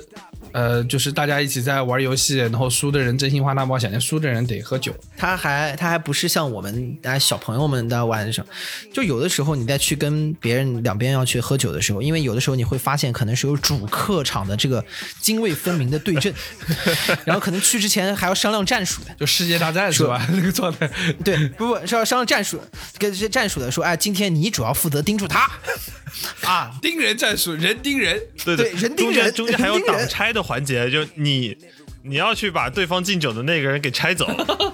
[0.52, 4.94] 呃，就是大家一起在玩游戏，然后输的人真心话大冒险，那输的人得喝酒。
[5.18, 8.48] 他还他还不是像我们大家小朋友们在玩的时候，
[8.94, 14.86] 就有的时候你在去跟别人两边要去喝酒的时候，因为有的时候你会发现可能是有主客场的这个
[15.22, 16.32] 泾渭分明的对阵，
[17.26, 19.16] 然后可能去之前还要商量战术的。
[19.20, 20.24] 就世界大战是吧？
[20.32, 20.88] 那个状态，
[21.26, 22.60] 对，不不是要商量战术，
[23.00, 25.50] 跟这些战术的说，哎，今天你主要负责盯住他，
[26.44, 28.22] 啊，盯人战术，人盯人。
[28.44, 31.58] 对对人盯人中间还有挡拆的环节，就你
[32.04, 34.26] 你要去把对方敬酒的那个人给拆走，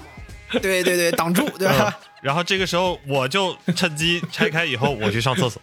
[0.60, 1.96] 对对对，挡住，对吧？
[2.22, 5.60] 然后这个时候我就趁机拆开以后我去上厕所。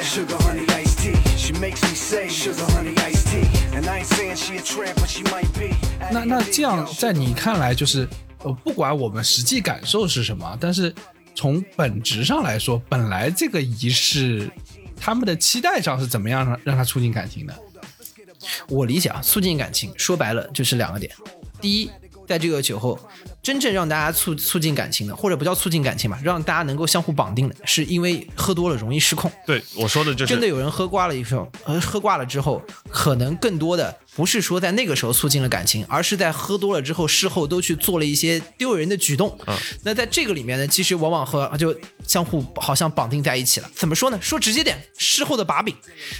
[0.00, 1.14] Sugar honey iced tea.
[1.36, 3.46] She makes me say sugar honey iced tea.
[3.76, 5.76] And I ain't saying she a tramp, but she might be.
[6.10, 8.08] 那那这样在你看来，就是
[8.42, 10.94] 呃，不管我们实际感受是什么，但是
[11.34, 14.50] 从本质上来说，本来这个仪式，
[14.96, 17.54] 他们的期待上是怎么样让让他促进感情的？
[18.68, 21.12] 我理解啊，促进感情，说白了就是两个点。
[21.60, 21.90] 第一，
[22.26, 22.98] 在这个酒后，
[23.48, 29.32] 真正让大家促促进感情的，或者不叫促进感情吧，让大家能够相互绑定的，是因为喝多了容易失控。
[29.46, 39.34] 对我说的就是真的有人喝挂了以后，呃，喝挂了之后，可能更多的不是说在那个时候促进了感情，而是在喝多了之后，事后都去做了一些丢人的举动。
[39.46, 41.74] 嗯那在这个里面呢，其实往往和就
[42.06, 43.70] 相互好像绑定在一起了。
[43.74, 44.18] 怎么说呢？
[44.20, 45.74] 说直接点，事后的把柄，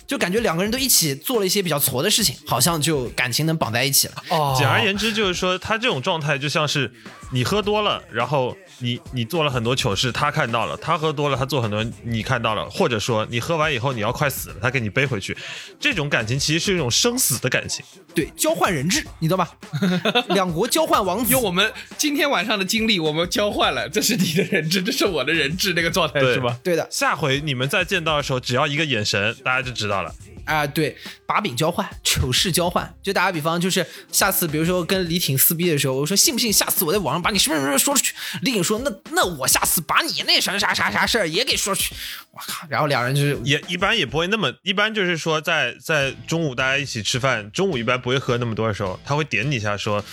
[0.07, 4.15] 就感觉两个人都一起做了一些比较挫的事情，好像就感情能绑在一起了。
[4.31, 6.91] 哦简而言之，就是说他这种状态就像是
[7.31, 15.37] 你喝多了，然后你你做了很多糗事，他看到了；他喝多了，他做很多你看到了，或者说你喝完以后你要快死了，他给你背回去。
[15.81, 17.85] 这种感情其实是一种生死的感情。
[18.15, 19.51] 对，交换人质，你知道吧？
[20.31, 21.43] 两国交换王子用。
[21.43, 26.59] 我们今天晚上的经历，我们交换了，这是你的人质，这是我的人质，那个状态对是吧？
[26.63, 30.15] 对的，下回你们再见到的时候，只要一个眼神，大家就知道了。
[30.45, 32.95] 啊、对，把柄交换，糗事交换。
[33.03, 38.15] 就打个比方，就是下次比如说跟李挺撕逼的时候，我说信不信下次我在网上把你什么什么什么说出去？
[38.41, 41.95] 李挺说那那我下次把你那啥啥啥啥事儿也给说去。
[42.33, 42.67] 我靠！
[42.69, 50.05] 然后两人就是也一般也不会那么，一般就是说在在中午大家一起吃饭，中午一般不会喝那么多的时候，他会点你一下说，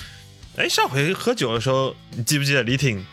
[0.55, 3.05] 哎，上回喝酒的时候，你记不记得李挺？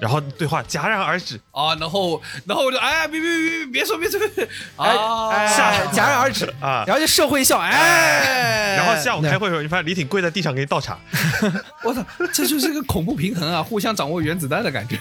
[0.00, 4.44] 然后对话戛然而止，啊，然后然后我就哎，别别别别别说别说，别说
[4.76, 5.48] 啊， 哎
[5.92, 6.46] 戛然而止。
[6.60, 6.84] 啊。
[6.86, 10.98] 然后就社会笑，哎，然后下午开会的时候，你发现李挺跪在地上给你倒茶，
[11.82, 14.98] 我操，这就是个恐怖平衡啊，互相掌握原子弹的感觉。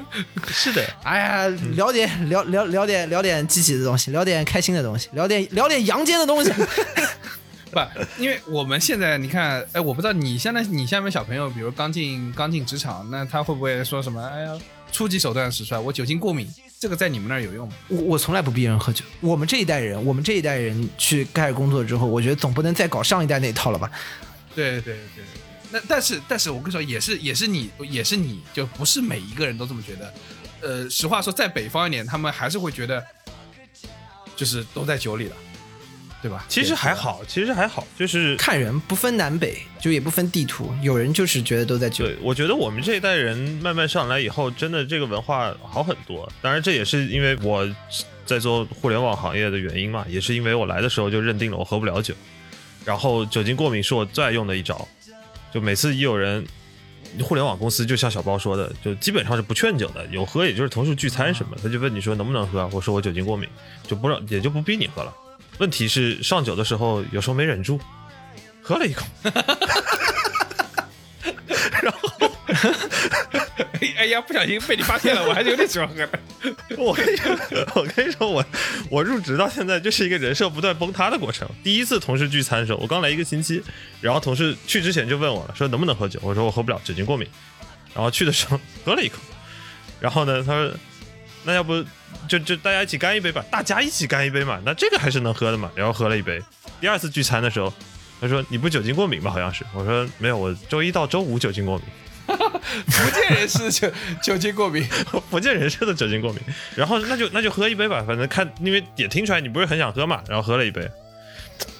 [0.48, 6.52] 是的，哎呀，聊点聊聊聊点聊点积极的东西，聊点开心的东西，聊点聊点阳间的东西。
[7.72, 7.80] 不，
[8.18, 14.22] 因为我们现在你看，哎，我不知道你现在你下面小朋友，比如刚进刚进职场，那他会不会说什么？
[14.24, 14.58] 哎呀，
[14.92, 16.48] 初级手段使出来，我酒精过敏，
[16.78, 17.74] 这个在你们那儿有用吗？
[17.88, 19.04] 我我从来不逼人喝酒。
[19.20, 23.90] 我们这一代人，我们这一代人去开始工作之后，我觉得总不能再搞上一代那一套了吧？
[24.54, 25.24] 对对对。
[25.72, 30.14] 那但是但是我跟你说，也是也是你也是你就不是每一个人都这么觉得。
[30.62, 33.04] 呃，实话说，在北方一点，他们还是会觉得，
[34.36, 35.36] 就是都在酒里了，
[36.26, 36.44] 对吧？
[36.48, 42.04] 其实还好，其实还好，就是看人不分南北，就也不分地图，有人就是觉得都在酒。
[42.04, 46.28] 对，我觉得我们这一代人慢慢上来以后，真的这个文化好很多。
[46.42, 47.64] 当然，这也是因为我
[48.24, 52.12] 在做互联网行业的原因嘛，也是因为我来的时候就认定了我喝不了酒，
[52.84, 54.88] 然后酒精过敏是我最爱用的一招。
[55.54, 56.44] 就每次一有人，
[57.22, 63.48] 互联网公司就像小包说的，就基本上是不劝酒的，有喝也就是同事聚餐什么，他就问你说能不能喝，我说我酒精过敏，
[63.86, 65.14] 就不让也就不逼你喝了。
[65.58, 67.80] 问题是上酒的时候有时候没忍住，
[68.62, 69.06] 喝了一口。
[71.82, 72.30] 然后
[73.96, 76.08] 哎呀，不小心被你发现了，我还是有点喜欢喝的。
[76.76, 77.36] 我跟你说，
[77.74, 78.44] 我跟你说，我
[78.90, 81.48] 我入职到现在就是一个人设不断崩塌的过程。
[81.62, 83.62] 第一次同事聚餐的时候，我刚来一个星期，
[84.00, 87.28] 然后同事去之前就问我了，说能不能喝酒，我说我喝不了，酒精过敏。
[87.94, 89.18] 然后去的时候喝了一口，
[90.00, 90.70] 然后呢，他说
[91.46, 91.82] 那要不
[92.28, 95.70] 就就大家一起干一杯吧，大家一起干一杯嘛，那这个还是能喝的嘛。
[95.74, 96.42] 然后喝了一杯。
[96.80, 97.72] 第二次聚餐的时候，
[98.20, 99.30] 他说你不酒精过敏吧？
[99.30, 101.86] 好像是，我说没有，我周一到周五酒精过敏。
[102.88, 103.88] 福建人是酒
[104.20, 104.84] 酒精过敏，
[105.30, 106.42] 福建人士的酒精过敏，
[106.74, 110.90] 然后那就那就喝一杯吧，反正看，因为也听出来你不是很想喝嘛，然后喝了一杯。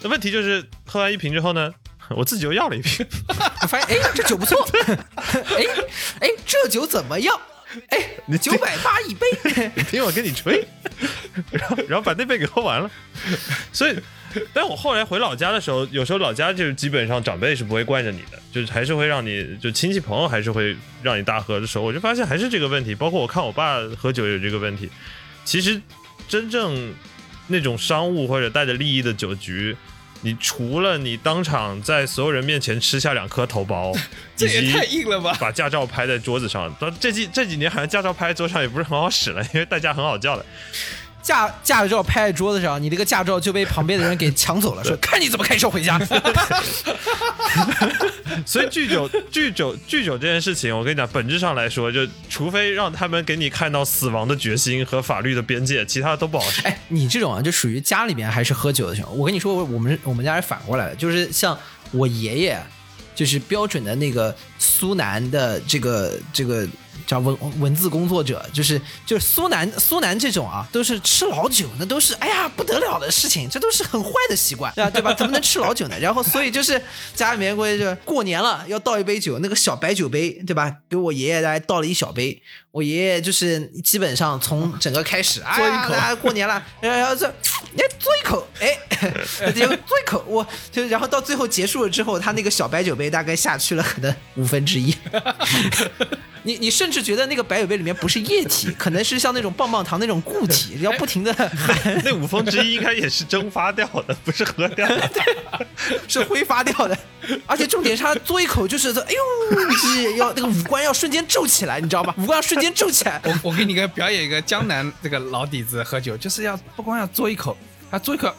[0.03, 1.75] 那问题就是喝完一瓶之后呢，
[2.17, 3.05] 我自己又要了一瓶，
[3.63, 4.57] 我发现哎，这酒不错，
[5.27, 5.65] 哎
[6.21, 7.37] 哎，这酒怎么样？
[7.89, 10.67] 哎，九百八一杯， 你听我跟你吹，
[11.51, 12.91] 然后然后把那杯给喝完了。
[13.73, 13.97] 所以，
[14.53, 22.95] 但我后来回老家的时候，有时候老家就是基本上长辈是不会惯着你的，就是还是会让你就亲戚朋友还是会让你大喝的时候，我就发现还是这个问题。
[22.95, 24.91] 包括我看我爸喝酒有这个问题。
[25.45, 25.81] 其实
[26.29, 26.95] 真正
[27.47, 29.77] 那种商务或者带着利益的酒局。
[30.27, 33.97] 你除了你当场在所有人面前吃下两颗头孢，
[34.37, 35.37] 这也太硬了吧！
[35.39, 36.69] 把驾照拍在桌子上。
[36.81, 40.45] 到这几这几年好像驾照拍在桌上也不是很好使了，因为代驾很好叫了。
[41.27, 45.99] 驾驾照拍在桌子上，你这个驾照就被旁边的人给抢走了，说看你怎么开车回家。
[48.47, 56.63] 所以拒酒、拒酒、拒酒这件事情，我跟你讲，本质上来说，就除非让他们给你看到死亡的决心和法律的边界，其他的都不好使。
[56.63, 59.19] 哎，你这种啊，就属于家里面还是喝酒的情况。
[59.19, 61.59] 我跟你说，我我们我们家是反过来的，就是像
[61.91, 62.57] 我爷爷，
[63.17, 64.33] 就是标准的那个
[64.79, 66.67] 苏南的这个这个
[67.07, 74.91] 叫文文字工作者，就是就是苏南苏南这种啊，都是吃老酒，那都是哎呀不得了的事情，这都是很坏的习惯，对吧？
[74.91, 75.15] 对吧？
[75.15, 75.97] 怎么能吃老酒呢？
[76.01, 76.81] 然后所以就是
[77.15, 80.71] 家里面过就过年了要倒一杯酒，那个小白酒杯，对吧？
[80.91, 88.77] 给我爷爷来倒了一小杯，我爷爷就是基本上从整个开始，哎呀，大家过年了，然后这哎嘬一口，哎，
[89.55, 94.95] 结果嘬一口，我就然后到最后结束了之后，他那个小白酒杯大概下去了可能五分之一。
[96.43, 101.35] 你你甚至觉得那个白酒杯里面不是液体，可能是像那种棒棒糖那种固体，要不停的
[102.05, 105.11] 那五分之一应该也是蒸发掉的，不是喝掉的。
[106.07, 106.97] 是挥发掉的，
[107.47, 112.15] 而且重点是他嘬一口就是说，哎呦，就是要那个五官要瞬间皱起来，你知道吗？
[112.17, 113.21] 五官要瞬间皱起来。
[113.25, 117.57] 我我给你个表演一个江南这个老底子喝酒，就是要不光要嘬一口，
[117.91, 118.33] 他嘬一口，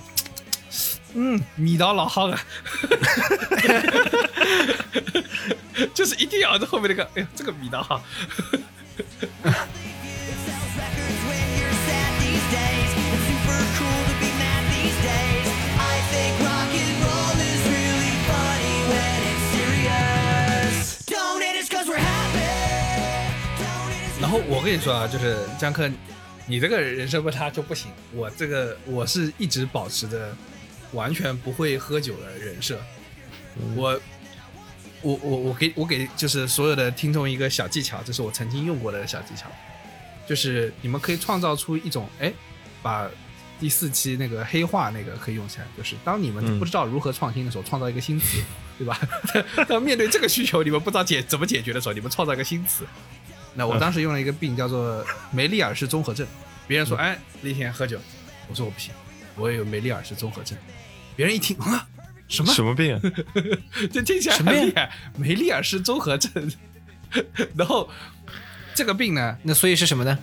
[1.20, 2.40] 嗯，米刀老好了，
[5.92, 8.00] 就是一定要在后面那个，哎呀，这个米刀哈。
[24.22, 25.90] 然后我跟你说啊，就是江科，
[26.46, 30.32] 你这个人生不差就不行，我这个我是一直保持着。
[30.94, 32.80] 完全不会喝酒的人设。
[33.76, 34.00] 我
[35.02, 39.48] 我我我给我给就是所有的听众一个小技巧，这是我曾经用过的小技巧，
[40.28, 42.32] 就是你们可以创造出一种哎，
[42.82, 43.10] 把
[43.60, 48.38] 第四期那个黑化那个可以用起来，就是当你们嗯不知道如何创新的时候，创造一个新词，
[48.78, 49.00] 对吧？
[49.68, 52.86] 当面对这个需求，你们不知道解怎么解决的时候，你们创造一个新词。
[53.56, 56.28] 那我当时用了一个病叫做梅利尔氏综合症，
[56.68, 58.00] 别人说哎那天喝酒，
[58.48, 58.94] 我说我不行，
[59.38, 60.58] 我也有梅利尔氏综合症，
[61.16, 61.88] 别人一听啊
[62.28, 63.02] 什么什么病啊？
[63.92, 66.52] 这听起来什么呀很厉害，梅利尔氏综合症。
[67.56, 67.90] 然后
[68.76, 70.20] 这个病呢，那所以是什么呢？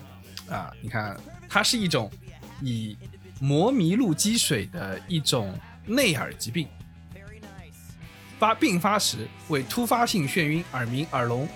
[0.50, 2.10] 啊，你看，它是一种
[2.60, 2.96] 以
[3.40, 6.68] 磨迷路积水的一种内耳疾病。
[8.38, 11.48] 发病发时为突发性眩晕、耳鸣、耳聋、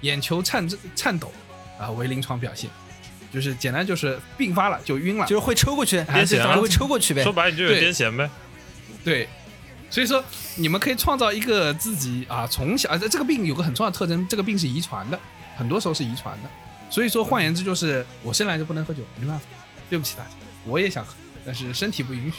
[0.00, 1.30] 眼球颤颤抖
[1.78, 2.68] 啊为临床表现，
[3.32, 7.32] 就是简单就是病发了就晕了，就是会抽过去，癫痫啊就会抽过去呗说。
[7.32, 8.28] 白了你就有对癫痫呗。
[9.04, 9.28] 对，
[9.90, 10.22] 所以说
[10.56, 15.18] 你们可以创造一个自己啊，从小啊，这这个病有个很重要的特征，这个病是遗传的，
[15.56, 16.50] 很多时候是遗传的。
[16.90, 19.44] 所以说，换言之就是我生来就不能喝酒，没办法，
[19.88, 20.30] 对不起大家，
[20.66, 21.14] 我也想喝，
[21.46, 22.38] 但是身体不允许。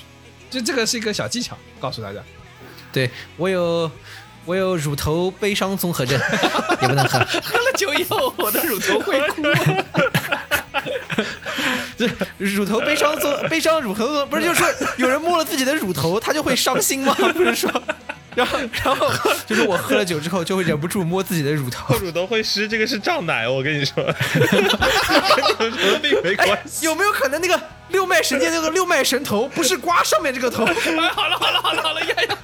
[0.51, 2.19] 就这个是一个小技巧，告诉大家。
[2.91, 3.91] 对我有
[4.45, 6.19] 我有乳头悲伤综合症，
[6.83, 7.17] 也不能喝。
[7.19, 9.41] 喝了酒以后，我的乳头会哭。
[12.07, 17.13] 这乳头悲伤做 悲伤乳头不是就是说有人摸了自己的乳头，他就会伤心吗？
[17.33, 17.71] 不是说，
[18.35, 19.11] 然后然后
[19.45, 21.95] 就是我喝了酒之后就会忍不住摸自己的乳头。
[22.01, 24.67] 乳头会湿，这个是胀奶，我跟你说，跟你
[25.59, 26.85] 有什么病没关系。
[26.85, 30.65] 有没有可能那个六脉神剑那个六脉神头不是刮上面这个头？
[30.65, 30.73] 哎，
[31.09, 32.37] 好了好了好了好了，呀呀！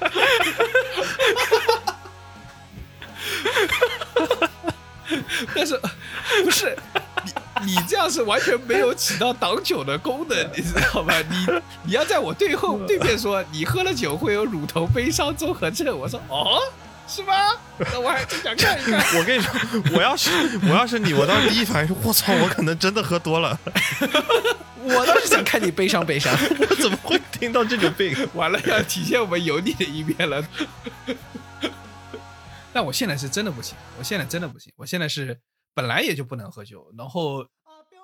[5.54, 5.78] 但是
[6.44, 6.76] 不是
[7.24, 7.30] 你
[7.66, 11.14] 你这样是完全没有起到挡酒的功能，你知道吗？
[11.28, 11.46] 你
[11.84, 16.60] 你要在我对后对面说你喝了酒会有乳头悲伤综合症，我说哦。
[17.12, 17.34] 是吗？
[17.92, 19.04] 那我还真想看一看。
[19.18, 19.52] 我跟你说，
[19.96, 20.30] 我要是
[20.62, 23.58] 我要是你，我当时第一反应是，我操，我可能真的喝多了，
[24.84, 26.32] 我倒是想看你悲伤悲伤。
[26.60, 28.16] 我怎么会听到这种病？
[28.32, 30.40] 完了，要体现我们油腻的一面了。
[32.72, 35.36] 但我现在是真的不行，我现在真的不行，我现在是
[35.74, 37.46] 本来也就不能喝酒，然后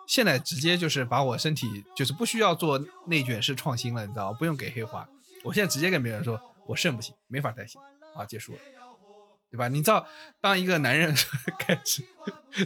[0.06, 4.36] 现在直接就是把我身体就是不需要做内卷式创新了，你知道吗？
[4.38, 5.08] 不用给黑化，
[5.44, 7.78] 我现在直接跟别人说我肾不行，没法代谢，
[8.14, 8.58] 啊，结束了。
[9.48, 9.68] 对吧？
[9.68, 10.06] 你知道，
[10.40, 11.14] 当一个男人
[11.58, 12.02] 开始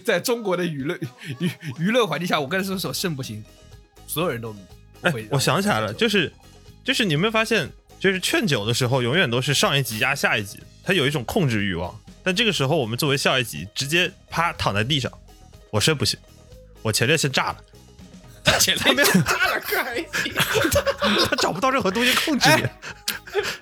[0.03, 0.97] 在中国的娱乐
[1.39, 3.45] 娱娱乐环境下，我跟他说说肾不行，
[4.07, 4.57] 所有人都
[5.31, 6.33] 我想起来了，就是
[6.83, 7.71] 就是你有没有发现，
[8.01, 11.95] 就是劝酒的时候，永远都是上一级压下一级，他有一种控制欲望。
[12.23, 15.11] 但这个时候，我们作为下一级，直接啪躺在地上，
[15.71, 16.19] 我说不行，
[16.83, 17.57] 我前列腺炸了，
[18.59, 19.61] 前列腺炸了。
[21.29, 22.65] 他找不到任何东西控制你。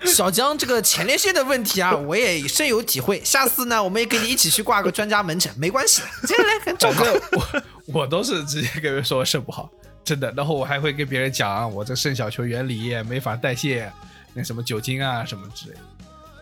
[0.09, 3.22] 小江这个前列腺的问题啊，我也深有体会。
[3.24, 6.26] 下次呢，我们也跟你一起去挂个专家门诊，没关系的。
[6.26, 7.04] 接下来跟照顾。
[7.36, 7.62] 我
[8.00, 9.70] 我都是直接跟别人说我肾不好，
[10.02, 10.32] 真的。
[10.36, 13.92] 然后我还会跟别人讲啊我这肾小球原理、没法代谢，
[14.32, 15.80] 那什么酒精啊什么之类的。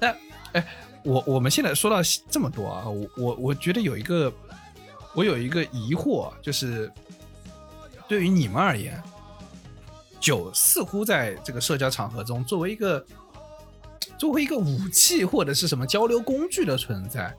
[0.01, 0.17] 但
[0.53, 0.67] 哎，
[1.07, 1.99] 我我们现在说到
[2.29, 4.33] 这么多啊，我我我觉得有一个
[5.15, 6.93] 我有一个疑惑，就是
[8.09, 9.01] 对于你们而言，
[10.19, 13.07] 酒似乎在这个社交场合中作为一个
[14.19, 17.33] 作为一个武器或者是什么交流工具的存在，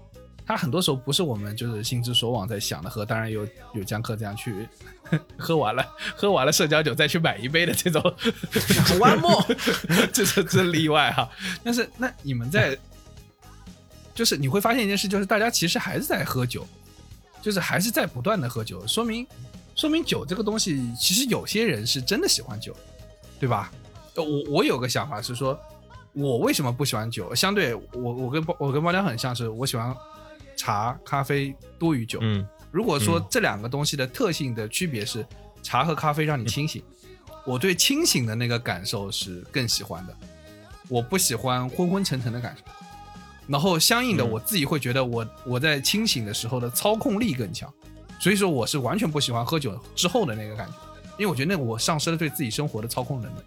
[0.46, 4.66] 它很多时候不是我们就是心之所往在想的喝，当然有有江客这样去
[5.38, 8.02] 喝完了喝完了社交酒再去买一杯的这种
[8.98, 9.44] One more
[10.14, 11.30] 这是这例外哈。
[11.66, 12.78] 但是那你们在，
[14.18, 16.66] 就是你会发现一件事，就是大家其实还是在喝酒，
[17.40, 19.28] 就是还是在不断的喝酒，说明
[19.76, 22.76] 说明酒这个东西，其实有些人是真的喜欢酒，
[23.40, 23.72] 对吧？
[24.16, 25.56] 呃我我有个想法是说，
[26.14, 27.36] 我为什么不喜欢酒？
[27.36, 29.96] 相对我我跟包我跟包良很像是，我喜欢
[30.56, 32.18] 茶咖啡多于酒。
[32.24, 35.24] 嗯，如果说这两个东西的特性的区别是
[35.62, 36.82] 茶和咖啡让你清醒，
[37.46, 40.18] 我对清醒的那个感受是更喜欢的，
[40.90, 42.64] 我不喜欢昏昏沉沉的感受。
[43.48, 44.30] 然后相应的，嗯。
[44.30, 47.72] 我自己会觉得我我在清醒的时候的操控力更强，
[48.20, 50.74] 所以说我是完全不喜欢喝酒之后的那个感觉，
[51.18, 53.40] 因为我觉得那个我丧失了对自己生活的操控能力。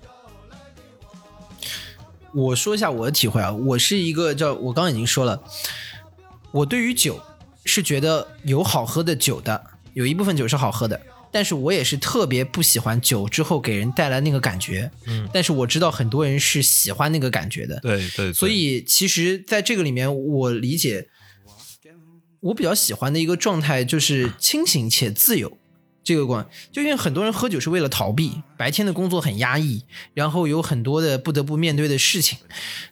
[2.32, 5.42] 我说一下我的体会啊，我是一个叫我刚刚已经说了，
[6.53, 7.20] 我对于酒
[7.64, 9.61] 是觉得有好喝的酒的，
[9.94, 14.90] 有一部分酒是好喝的，但是我也是特别不喜欢酒之后给人带来那个感觉。
[15.06, 17.78] 嗯，但是我知道很多人是喜欢那个感觉的。
[17.80, 21.08] 对对，所以其实在这个里面，我理解
[22.40, 25.56] 我比较喜欢的一个状态就是清醒且自由。
[26.03, 29.84] 这个关，就因为很多人喝酒是为了逃避，白天的工作很压抑，
[30.14, 32.38] 然后有很多的不得不面对的事情。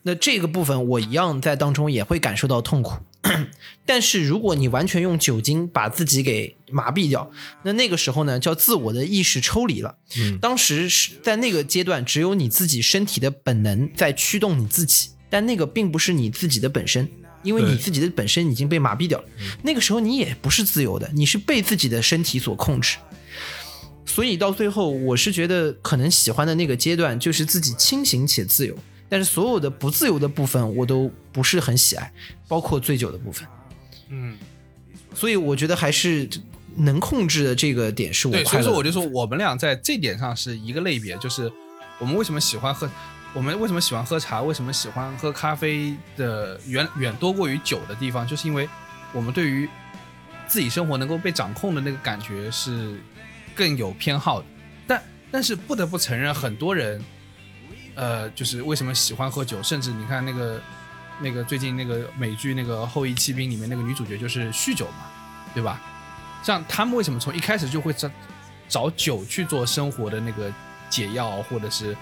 [0.02, 2.98] 那这个部分我一样在当中也会感受到痛苦。
[3.84, 7.30] 但是如果你完全用酒精把自己给麻痹掉，
[7.64, 9.96] 那那个时候呢，叫自我的意识抽离了。
[10.16, 17.08] 嗯当时是在那个阶段，只有你自己身体的本能在驱动你自己，但那个并不是你自己的本身，
[17.42, 19.24] 因为你自己的本身已经被麻痹掉了。
[19.62, 22.96] 那个时候你也不是自由的，你是被自己的身体所控制。
[24.04, 28.76] 所以到最后，我是觉得可能喜欢的那个阶段就是自己清醒且自由，
[29.08, 32.12] 但是所有的不自由的部分我都不是很喜爱，
[32.48, 33.46] 包括醉酒的部分。
[34.08, 34.36] 嗯，
[35.14, 36.28] 所以我觉得还是
[36.74, 41.52] 能控制的这个点是我所以说我就说我们俩在这点上是一个类别，就是
[42.00, 42.90] 我们为什么喜欢喝，
[43.34, 48.68] 我们为什么喜欢喝茶，为什么喜欢喝咖啡的远远多过于酒的地方，就是因为
[49.12, 49.68] 我们对于
[50.46, 52.98] 自己生活能够被掌控的那个感觉是
[53.54, 54.46] 更有偏好的。
[54.86, 57.04] 但但是不得不承认，很多人，
[57.94, 60.60] 呃，就是为什么喜欢喝酒，甚至你看那个
[61.20, 65.06] 那个最近那个美剧那个《后羿骑兵》里面那个女主角就是酗酒嘛，
[65.52, 65.80] 对吧？
[66.42, 68.10] 像他们为什么从一开始就会找
[68.68, 70.50] 找酒去做生活的那个
[70.88, 71.94] 解药，或者是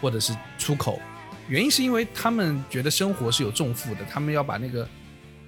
[0.00, 1.00] 或者是出口？
[1.48, 4.88] 原因是因为他们觉得生活是有重负的，他们要把那个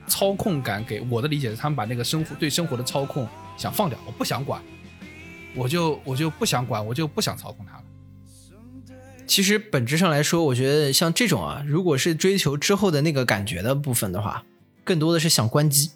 [0.07, 4.63] 操控感给我的理解是，他们把那个生活对生活的操控想放掉，我不想管，
[5.55, 7.85] 我就我就不想管，我就不想操控它了。
[9.27, 14.45] 其实本质上来说，我觉得像这种啊，如果是追求之后的那个感觉的部分的话，
[14.85, 15.91] 更多的是想关机，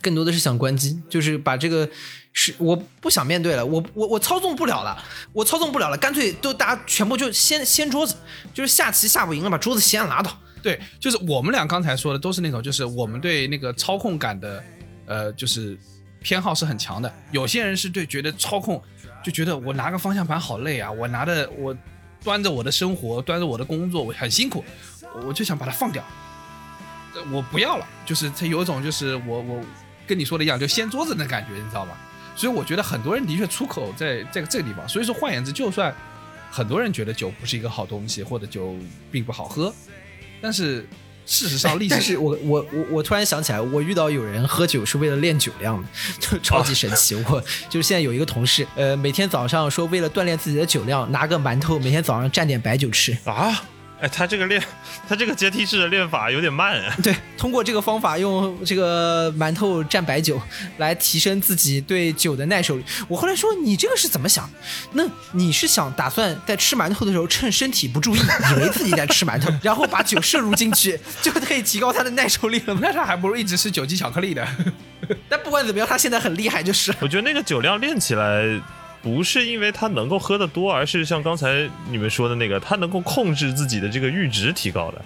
[0.00, 1.90] 更多的是想关机，就是把这个
[2.36, 8.16] 是我不想面对了，我我我操纵不了了，我操纵不了了，干脆都大家全部就掀掀桌子，
[8.52, 10.36] 就是下棋下不赢了，把桌子掀了拉倒。
[10.60, 14.64] 对，就是我们俩刚才说的都是那种，就是我们对那个操控感的，
[15.06, 15.78] 呃，就是
[16.20, 17.14] 偏好是很强的。
[17.30, 18.82] 有些人是对觉得操控，
[19.22, 21.76] 就觉得我拿个方向盘好累啊，我拿的我
[22.24, 24.64] 端着我的生活，端着我的工作，我很辛苦，
[25.24, 26.02] 我就想把它放掉，
[27.30, 27.86] 我不要了。
[28.04, 29.62] 就是他有一种就是我我
[30.06, 31.94] 跟你说的一样，就掀桌子的感觉，你知道吗？
[32.34, 34.88] 所以我觉得很多人的确出口在这个这个地方。
[34.88, 35.94] 所以说，换言之，就算
[36.50, 38.76] 很多人觉得酒不是一个好东西，或者酒
[39.10, 39.74] 并不好喝，
[40.40, 40.86] 但是
[41.26, 45.88] 事实上历史 但是我我我我突然想起来，我遇到有人喝酒是为了练酒量的，
[46.20, 47.14] 就超级神奇。
[47.14, 53.16] 我就是现在有一个同事，呃，每天早上说为了锻炼自己的酒量，拿个馒头，每天早上蘸点白酒吃。
[53.24, 53.64] 啊，
[54.00, 54.62] 哎，他这个练，
[55.08, 56.94] 他这个阶梯式的练法有点慢啊。
[57.02, 60.40] 对，通过这个方法用这个馒头蘸白酒
[60.78, 62.84] 来提升自己对酒的耐受力。
[63.08, 64.48] 我后来说你这个是怎么想？
[64.92, 72.80] 那你是想打算在吃馒头的时候趁身体不注意，以为自己在吃馒头，然后把酒摄入进去，就可以提高他的耐受力了吗？
[72.84, 74.46] 那他还不如一直吃酒精巧克力的。
[75.28, 78.42] 但不管怎么样，他现在很厉害，就是我觉得那个酒量练起来，
[79.04, 85.04] 不是因为他能够喝得多，而是像刚才你们说的那个，他能够控制自己的这个阈值提高的。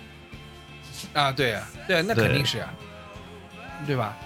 [1.12, 2.72] 啊，对啊，对啊，那肯定是啊，
[3.84, 4.16] 对吧？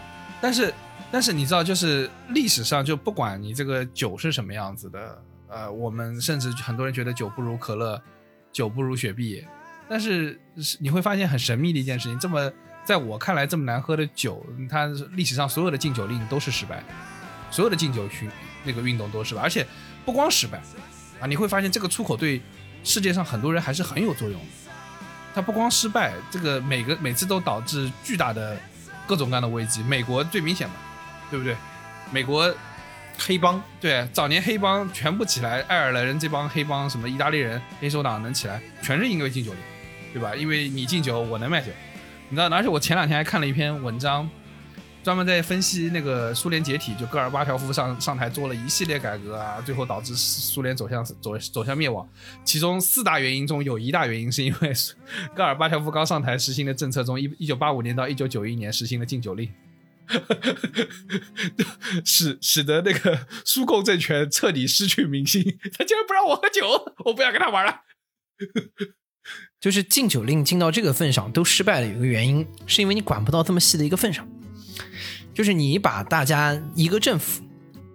[0.43, 0.75] 但是，
[1.11, 7.99] 但是你知道，就是历史上就不管你这个酒是什么样子的，呃，我们甚至很多人觉得酒不如可乐，
[8.53, 9.43] 酒不如雪碧，
[9.89, 10.39] 但是
[10.79, 12.53] 你会发现很神秘的一件事情，这么
[12.85, 16.85] 在我看来这么难喝的酒，它历史上所有的禁酒令都是失败，
[17.51, 18.29] 所有的禁酒区
[18.65, 19.67] 那个运动多是失败，而且
[20.05, 20.61] 不光失败
[21.21, 22.41] 啊，你会发现这个出口对
[22.85, 24.47] 世界上很多人还是很有作用的。
[25.35, 28.57] 它不光失败，这个每个每次都导致巨大的
[29.07, 29.83] 各种各样的危机。
[29.83, 30.75] 美国最明显嘛，
[31.31, 31.57] 对不对？
[32.11, 32.55] 美国
[33.19, 33.63] 黑帮。
[33.81, 39.61] 对早年黑帮全部起来，爱尔兰人这帮黑帮，什么意大利人、黑手党能起来，全是因为禁酒令，
[40.13, 40.37] 对吧？
[40.37, 41.69] 因为你禁酒，我能卖酒，
[42.29, 42.49] 你知道？
[42.55, 44.29] 而且我前两天还看了一篇文章，
[45.03, 52.09] 专门在分析那个苏联解体，就戈尔巴乔夫上上台做了一系列改革啊，最后导致苏联走向走走向灭亡。
[52.45, 54.73] 其中四大原因中有一大原因是因为
[55.35, 59.49] 戈尔巴乔夫刚上台实行的政策中，一一九八五年到一九九一年实行了禁酒令。
[62.05, 65.43] 使使得那个苏共政权彻底失去民心，
[65.79, 66.69] 他竟然不让我喝酒，
[67.07, 67.81] 我不要跟他玩了。
[69.61, 74.29] 就是禁酒令禁到这个份上都失败了，有一个原因是因为你管不到这么细的一个份上，
[75.35, 77.43] 就是你把大家一个政府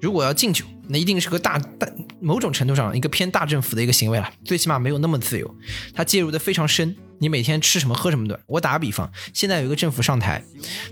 [0.01, 1.87] 如果要禁酒，那一定是个大大
[2.19, 5.55] 某种程度上一个偏大政府的一个行为了，最起码没有那么自由，
[5.93, 8.39] 它介入的非常深，你每天吃什么喝什么的。
[8.47, 10.43] 我打个比方，现在有一个政府上台，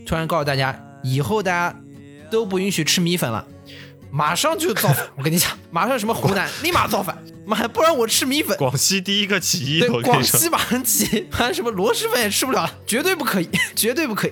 [0.05, 1.79] 突然告诉大家以后大家
[2.29, 3.47] 都不允许吃米粉了。
[4.11, 5.05] 马上就造反！
[5.17, 8.57] 我跟你讲，马上什么湖南立马造反，妈，不然我吃米粉。
[8.57, 14.31] 广西第一个起义，广西，马上起，反正什么螺蛳粉也吃不了了，绝对不可以， 绝对不可以。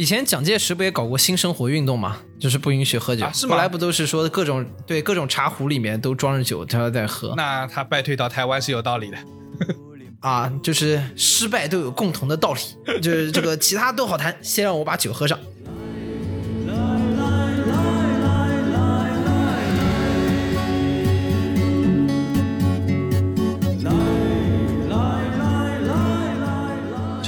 [0.00, 3.22] 以前蒋介石不也搞过新生活运动嘛，就是不允许喝酒。
[3.22, 9.18] 啊是吗后来不都是说各种对各种茶壶里面都装着酒，他在喝那他败退到台湾是有道理的。
[10.20, 10.50] 啊？
[10.62, 12.60] 就是失败都有共同的道理，
[13.02, 15.38] 就是这个其他都好谈，先让我把酒喝上。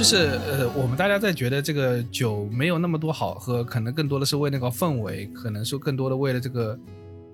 [0.03, 6.77] 就是呃，我们大家在觉得这个酒没有那么多好喝，可能更多的是为那个氛围，可能是更多的为了这个，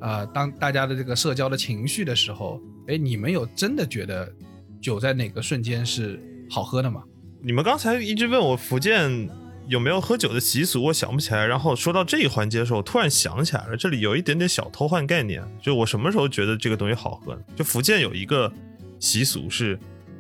[0.02, 4.32] 呃，当大家的这个社交的情绪的时候，哎，你们有真的觉得
[4.80, 7.02] 酒在哪个瞬间是好喝的吗？
[7.42, 9.28] 你们刚才一直问我福建
[9.68, 11.44] 有没有喝酒的习俗，我想不起来。
[11.44, 15.44] 然后说到这一环节的时候，突然想起来了，这里有一点点小偷换概念。
[15.60, 17.36] 就我什么时候觉得这个东西好喝？
[17.56, 18.54] 就福建有一个
[19.00, 19.80] 习俗是，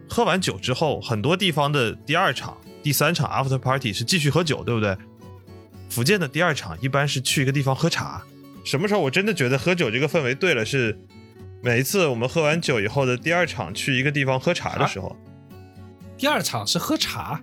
[0.10, 4.98] 喝完酒之后，很多地方的第二场、第三场 after party 是继续喝酒，对不对？
[5.90, 8.24] 福建的第二场一般是去一个地方喝茶。
[8.64, 10.66] 什么时候我真的觉得喝酒这个氛围对了？
[10.66, 10.98] 是
[11.62, 15.16] 每一次我们喝完酒以后的第二场去一个地方喝茶的时候。
[16.18, 17.42] 第二场是喝茶，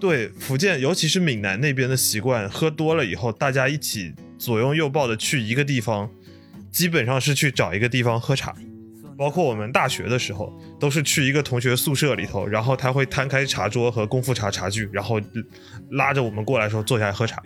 [0.00, 6.10] 对福建，尤其是闽南那边的习惯，喝多了以后，大家一起左拥右抱的去一个地方，
[6.72, 8.54] 基本上是去找一个地方喝茶。
[9.16, 15.20] 包括我们大学的时候，都是去一个同学宿舍里头，然后他会摊开茶桌和功夫茶茶具，然后
[15.90, 17.42] 拉着我们过来的时候坐下来喝茶。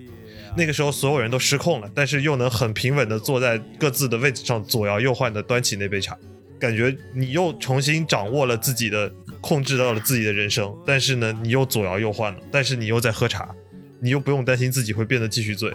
[0.57, 6.17] 那个时候所有人都失控了，但是又能很平稳的坐在各自的位置上，左摇右晃的端起那杯茶，
[6.59, 10.75] 感觉你又重新掌握了自己的，控制到了自己的人生。
[10.87, 13.55] 但是呢，你又左摇右晃了，但是你又在喝茶，
[14.01, 15.73] 你又不用担心自己会变得继续醉。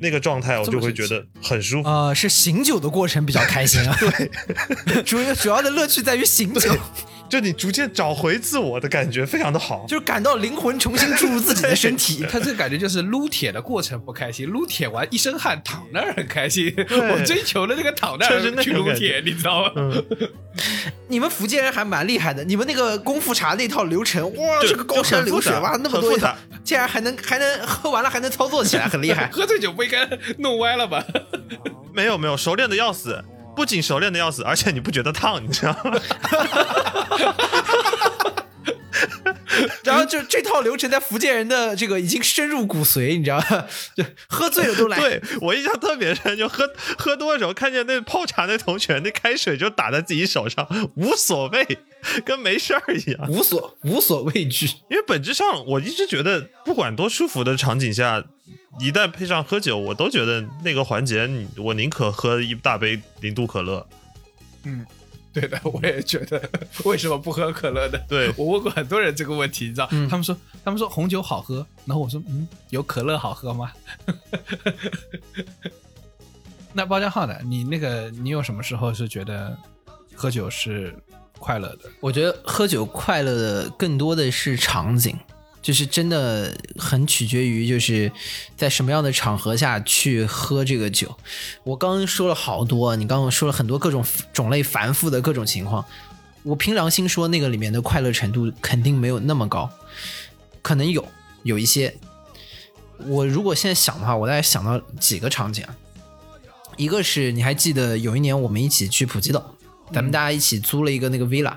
[0.00, 1.88] 那个状态我就会觉得很舒服。
[1.88, 3.96] 呃，是醒酒的过程比较开心啊。
[4.86, 6.72] 对， 主要主要的乐趣在于醒酒，
[7.30, 9.86] 就你逐渐找回自我的感觉，非常的好。
[9.88, 12.26] 就是感到灵魂重新注入自己的身体。
[12.28, 16.74] 他这个感觉就是撸铁的过程不开心，撸铁完一身汗躺那儿很开心。
[16.76, 19.70] 我追求的那个躺那就是那儿去种感撸铁，你知道吗？
[21.08, 29.28] 你们福建人还蛮厉害的，你们那个功夫茶那套流程，哇，就这个高山流水哇，那么多一套很复杂，竟然还能还能喝完了还能操作起来，很厉害。
[29.32, 30.08] 喝醉酒不应该
[30.38, 31.04] 弄歪了吧？
[31.94, 33.22] 没有没有，熟练的要死，
[33.56, 36.00] 不仅熟练的要死，而且你不觉得烫，你知道吗？
[39.84, 43.66] 然后就这套流程在福建人的这个已经深入骨髓，你知道吗？
[43.94, 44.98] 就喝醉了都来。
[44.98, 51.78] 对我印象特别深，就喝喝多的时候，看见那泡茶那同学，那开水就打在自己手上，无所谓，
[52.24, 53.28] 跟没事儿一样。
[53.28, 54.66] 无所无所畏惧。
[54.88, 58.24] 因为本质上，我一直觉得，不管多舒服的场景下，
[58.78, 63.86] 一旦配上喝酒，我都觉得那个环节，你我宁可喝一大杯零度可乐。
[64.64, 64.84] 嗯
[65.32, 66.42] 对的， 我也觉得，
[66.84, 67.98] 为什么不喝可乐呢？
[68.08, 73.70] 对我问过很多人这个问题，你知道，嗯他们说他们说红酒好喝，然后我说嗯，有可乐好喝吗？
[76.72, 77.36] 那包家浩呢？
[77.44, 79.56] 你那个你有什么时候是觉得
[80.14, 80.92] 喝酒是
[81.38, 81.88] 快乐的？
[82.00, 85.16] 我觉得喝酒快乐的更多的是场景，
[85.62, 88.10] 就是真的很取决于就是
[88.56, 91.16] 在什么样的场合下去喝这个酒。
[91.64, 95.84] 我刚刚说了好多，你刚刚说了很多各种种类繁复的各种情况，
[96.42, 99.70] 我凭良心说，那个里面的快乐程度肯定没有那么高，
[100.62, 101.06] 可能有
[101.42, 101.94] 有一些。
[103.06, 105.74] 我如果现在想的话，我大概想到几个场景啊，
[106.76, 109.54] 一个是你还记得有一年我们一起去普吉岛，
[109.92, 111.54] 咱们大家一起租了一个那个 villa，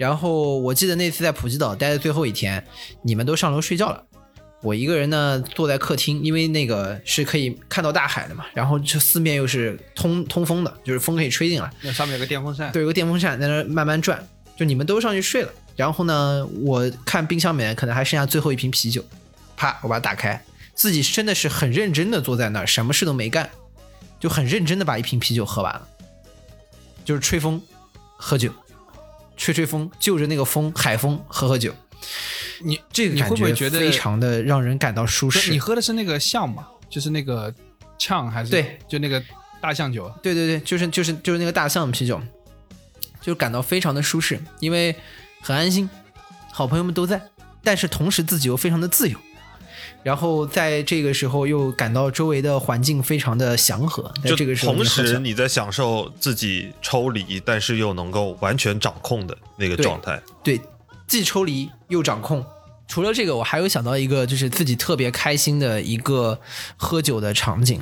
[0.00, 2.64] 然后我记得那次在普吉岛待的最后一天，
[3.02, 4.02] 你们都上楼睡觉了。
[4.62, 11.70] 我一个人呢坐在客厅，因为那个是可以看到大海的嘛，然后这四面又是通通风的，就是风可以吹进来。
[11.82, 14.26] 那上面有个电风扇，对，有个电风扇在那慢慢转，
[14.56, 15.52] 就你们都上去睡了。
[15.76, 19.04] 然后呢，我看冰箱里面可能还剩下最后一瓶啤酒，
[19.54, 20.42] 啪，我把它打开，
[20.72, 23.50] 自己真的是很认真的坐在那儿，什么事都没干，
[24.18, 25.86] 就很认真的把一瓶啤酒喝完了，
[27.04, 27.60] 就是吹风，
[28.16, 28.50] 喝酒，
[29.40, 31.74] 吹吹风，就着那个风，海风喝喝酒。
[32.62, 35.50] 你你这个感会不会觉得非常的让人感到舒适？
[35.50, 36.68] 你喝的是那个象吗？
[36.90, 37.52] 就是那个
[37.98, 39.22] 呛还是对，就那个
[39.58, 40.12] 大象酒。
[40.22, 42.20] 对对对，就是就是就是那个大象啤酒，
[43.22, 44.94] 就感到非常的舒适，因为
[45.40, 45.88] 很安心，
[46.52, 47.22] 好朋友们都在，
[47.64, 49.18] 但是同时自己又非常的自由，
[50.02, 60.20] 然后在这个时候又感到周围的环境非常的祥和，在就这个时候同时你在享受自己抽离，但是又能够完全掌控的那个状态。
[60.42, 60.60] 对，
[61.06, 62.44] 既抽离又掌控。
[62.88, 66.40] 除了这个，我还有想到一个，就是自己特别开心的一个
[66.76, 67.80] 喝酒的场景，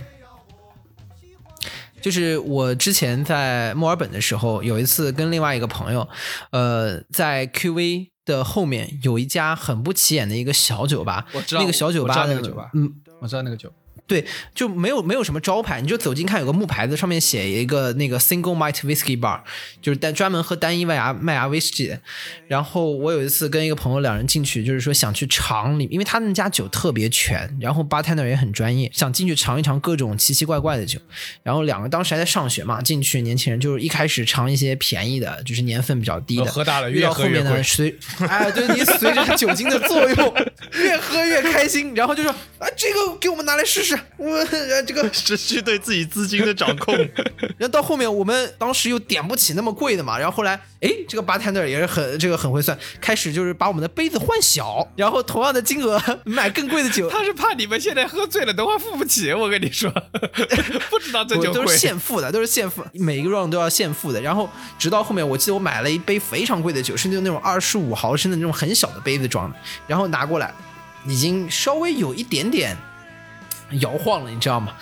[2.03, 6.07] 就是我之前在墨尔本的时候，有一次跟另外一个朋友，
[6.51, 13.73] 呃，在 QV 的后面有一家很不起眼的一个小酒吧，我知道那个小酒吧那个酒吧嗯，我知道那个酒，
[14.09, 19.39] 对，就没有没有什么招牌，你就走近看有个木牌子，上面写一个那个 single malt whisky bar，
[19.83, 22.01] 就是单专门喝单一麦芽麦芽威士忌的。
[22.49, 30.99] 然后我有一次跟一个朋友两人进去，就是说想去尝里，因为他们家酒特别全，然后 bartender 也很专业，想进去尝一尝各种奇奇怪怪的酒。
[31.43, 40.35] 然后两个当时还在上学嘛，进去年轻人就是一开始尝一些便宜的，就是年份比较低的，哦喝大了遇到后面呢，越喝越贵随哎，对你随着酒精的作用，
[40.81, 46.95] 越喝越开心，然后就说啊，这个给我们拿来试试，我呃这个，失去对自己资金的掌控，
[47.57, 59.33] 然后到后面我们当时又点不起那么贵的嘛，然后后来哎，这个 bartender 也是很这个很会算，开始就是把我们的杯子换小，然后同样的金额买更贵的酒，他是怕你们现在喝醉了，等会儿付不起。
[59.33, 59.91] 我跟你说，
[60.91, 61.79] 不知道这酒贵都是。
[61.79, 64.21] 现付的，都是现付，每一个 round 都要现付的。
[64.21, 70.53] 然后直到后面，我记得我买了一杯非常贵的酒，是那种二十五毫升的那种很小的杯子装的，然后拿过来，
[71.07, 72.77] 已经稍微有一点点
[73.81, 74.75] 摇晃了，你知道吗？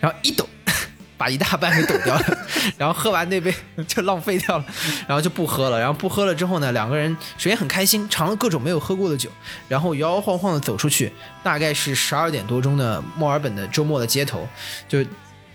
[0.00, 0.48] 然后一抖。
[1.16, 2.38] 把一大半给抖掉了，
[2.76, 3.54] 然后喝完那杯
[3.86, 4.64] 就浪费掉了，
[5.06, 5.78] 然后就不喝了。
[5.78, 9.30] 然后不喝了之后呢，两个人首先很开心，尝了各种没有喝过的酒，
[9.68, 11.12] 然后摇摇晃晃的走出去，
[11.44, 14.46] 大概是十二点多钟的墨尔本的周末的街头，
[14.88, 15.04] 就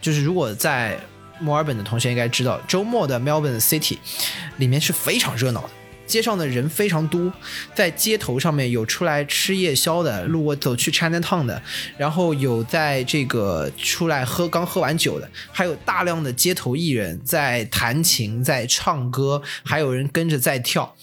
[0.01, 0.97] 就是如果在
[1.39, 3.97] 墨尔本的同学应该知道，周末的 Melbourne City
[4.57, 5.69] 里面是非常热闹的。
[6.09, 7.31] 街上的人非常多，
[7.75, 11.61] 在街头上面有出来吃夜宵的，路过走去 Chinatown 的，
[11.97, 20.95] 然后有在这个出来喝刚喝完酒的，还有大量的街头艺人在弹琴、在唱歌，还有人跟着在跳。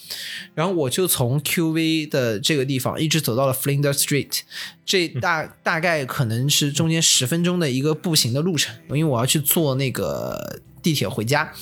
[0.54, 4.40] 然后我就从 QV 的这个地方一直走到了 Flinders Street，
[4.84, 11.52] 这大大概可能是中间十分钟的一个步行的路程，因为我要去坐那个地铁回家。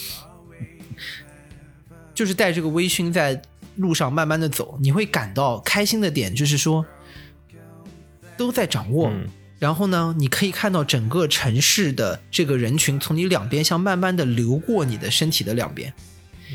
[2.15, 3.43] 就是带这个微醺在
[3.77, 6.85] 路上慢慢的走，你会感到开心的点就是说
[8.37, 9.09] 都在掌握。
[9.11, 9.27] 嗯。
[9.61, 15.91] 然后呢，你可以看到整个城市的这个人群从你两边像慢慢的流过你的身体的两边，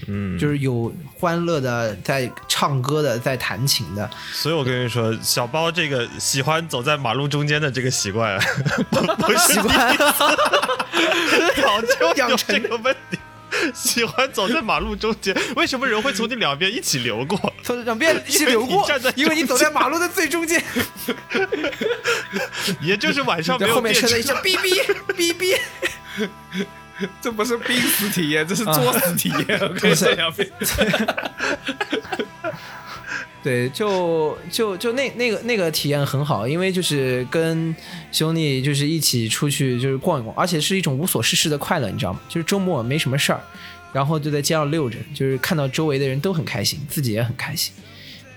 [0.06, 8.40] 嗯，就是有欢乐的，在唱歌的，在弹琴的，所以我跟你说，小包这个喜欢走在马路中间的这个习惯，
[8.92, 13.18] 不 不是习惯 早就有养成这个问题。
[13.74, 17.54] 喜欢走在马路中间，为什么人会从你两边一起流过？
[17.64, 20.64] 从两边一起流过因为你站在，因为你走在马路的最中间，
[22.82, 25.58] 也就是晚上没有电后面车的一车声哔哔哔哔。
[27.22, 29.58] 这不是濒死体验，这是作死体验。
[29.62, 30.52] 我跟你说两遍。
[33.42, 37.74] 对，就就就那那个那个体验很好，因为就是跟
[38.12, 42.20] 兄弟就是一起出去就是逛一逛，而且是一种无所事事的快乐，你知道吗？
[42.28, 43.42] 就是周末没什么事儿，
[43.94, 47.74] 然后就在街上溜着，就是看到周围的人都很开心，自己也很开心。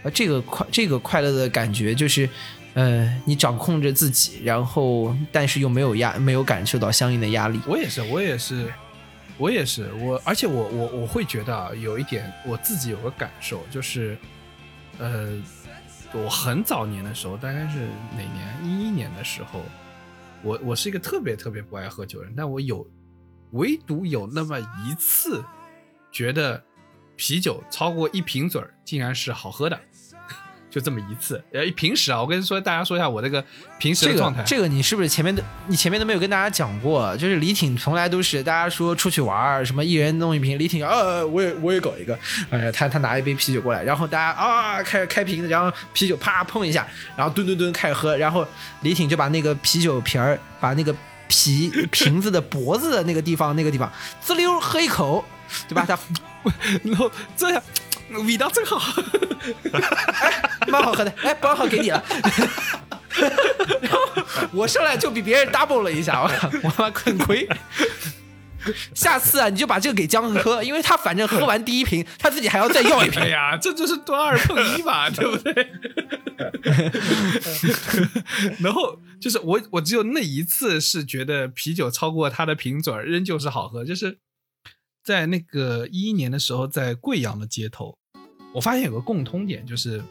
[0.05, 2.28] 啊，这个快这个快乐的感觉就是，
[2.74, 7.61] 呃，你掌控着自己，然后但是又没有压，没有感受到相应的压力。
[7.66, 8.72] 我也是，我也是，
[9.36, 14.16] 我也是，我而且我我我会觉得啊，有一点我自己有个感受，就是，
[15.03, 15.42] 呃，
[16.14, 18.64] 我很早年的时候，大概是哪年？
[18.64, 19.61] 一一年的时候，
[20.42, 22.88] 我我是一个特别特别不爱喝酒的人，但我有
[23.50, 25.44] 唯独有那么一次，
[26.12, 26.62] 觉得
[27.16, 29.76] 啤酒超过一瓶嘴儿竟然是好喝的。
[30.72, 33.44] 就这么一次，呃，平时啊，我跟你说，大家说一下我这个
[33.78, 34.40] 平时的状态。
[34.40, 37.14] 个这个你是不是前面的你前面都没有跟大家讲过？
[37.18, 42.18] 就是李挺从来都是大家说出去玩儿，什么一人弄一瓶，李挺呃我也我也搞一个，
[42.48, 48.46] 呃他他拿一杯啤酒过来，然后大家啊开始开瓶子，然后啤酒啪碰一下，然后吨吨吨开始喝，然后
[48.80, 50.94] 李挺就把那个啤酒瓶儿把那个
[51.28, 53.92] 皮 瓶子的脖子的那个地方那个地方
[54.22, 55.22] 滋溜喝一口，
[55.68, 55.84] 对吧？
[55.86, 55.98] 他
[56.82, 57.62] 然后这样
[58.20, 58.80] 味道真好。
[60.68, 62.02] 蛮好喝的，哎，包好给你了。
[63.80, 63.98] 然 后
[64.52, 66.48] 我上来就比别人 double 了一下，我他
[66.78, 67.46] 妈很亏。
[68.94, 73.28] 下次啊，你就把这个给江河喝，因为他反正喝完第一瓶，他自己还要再要一瓶哎。
[73.28, 75.72] 呀，这就是端二碰一嘛， 对不对？
[78.60, 84.18] 然后就是我，我只有那一次是觉得啤酒超过它的瓶嘴儿仍旧是好喝，就是
[85.02, 87.98] 在那个一一年的时候，在贵阳的街头，
[88.53, 90.03] 我发现有个共通点，就是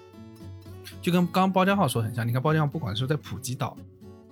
[1.02, 2.28] 就跟刚刚包浆号说很像。
[2.28, 3.78] 你看包浆号不管是在普吉岛，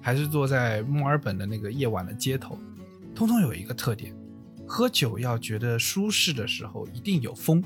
[0.01, 2.57] 还是坐在墨尔本的那个夜晚的街头，
[3.13, 4.13] 通通有一个特点：
[4.67, 7.63] 喝酒要觉得舒适的时候，一定有风。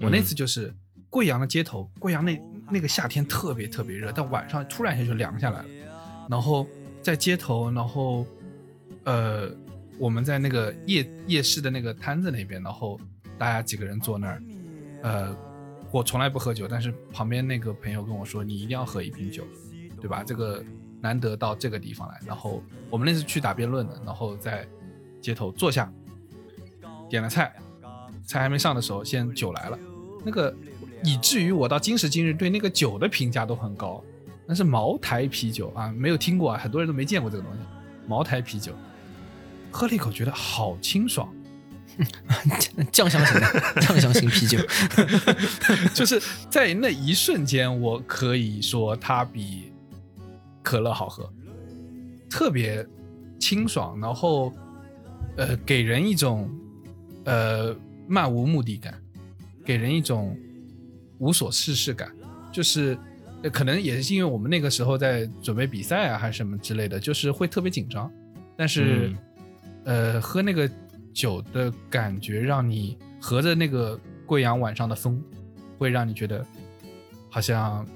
[0.00, 0.72] 我那次就是
[1.08, 2.40] 贵阳的街头，贵阳那
[2.70, 5.68] 那个夏天特别特别热，但晚上突然一下就凉下来了。
[6.28, 6.66] 然后
[7.02, 8.24] 在街头，然后
[9.04, 9.50] 呃，
[9.98, 12.98] 我们在那个夜夜市的那个摊子那边，然后
[13.36, 14.42] 大家几个人坐那儿，
[15.02, 15.34] 呃，
[15.90, 19.44] 我从来不喝酒，但是旁边那个朋友跟我说，你一定要喝一瓶酒，
[20.00, 20.22] 对吧？
[20.24, 20.62] 这个
[21.00, 22.20] 难得到这个地方来。
[22.26, 24.66] 然后我们那次去打辩论的，然后在
[25.20, 25.92] 街头坐下，
[27.08, 27.54] 点了菜，
[28.26, 29.78] 菜还没上的时候，先酒来了，
[30.24, 30.54] 那个
[31.02, 34.02] 以至于我到今时今日对那个酒的评价都很高。
[34.46, 37.58] 那是茅台啤酒啊，没有听过啊，很多人都没见过这个东西。
[38.06, 38.72] 茅台啤酒，
[39.70, 41.32] 喝了一口觉得好清爽，
[42.92, 44.58] 酱香型的酱香型啤酒，
[45.94, 49.72] 就是在那一瞬间，我可以说它比
[50.62, 51.32] 可乐好喝，
[52.28, 52.86] 特别
[53.38, 54.52] 清爽，然后
[55.36, 56.50] 呃，给人一种
[57.24, 57.74] 呃
[58.08, 58.94] 漫无目的感，
[59.64, 60.36] 给人一种
[61.18, 62.10] 无所事事感，
[62.52, 62.98] 就是。
[63.54, 68.12] 可能也是因为我们那个时候在准备比赛啊，还是什么之类的，就是会特别紧张。
[68.54, 69.16] 但是，
[69.86, 70.70] 呃，喝那个
[71.12, 75.22] 酒的感觉，让你合着那个贵阳晚上的风，
[75.78, 76.44] 会让你觉得
[77.28, 77.86] 好像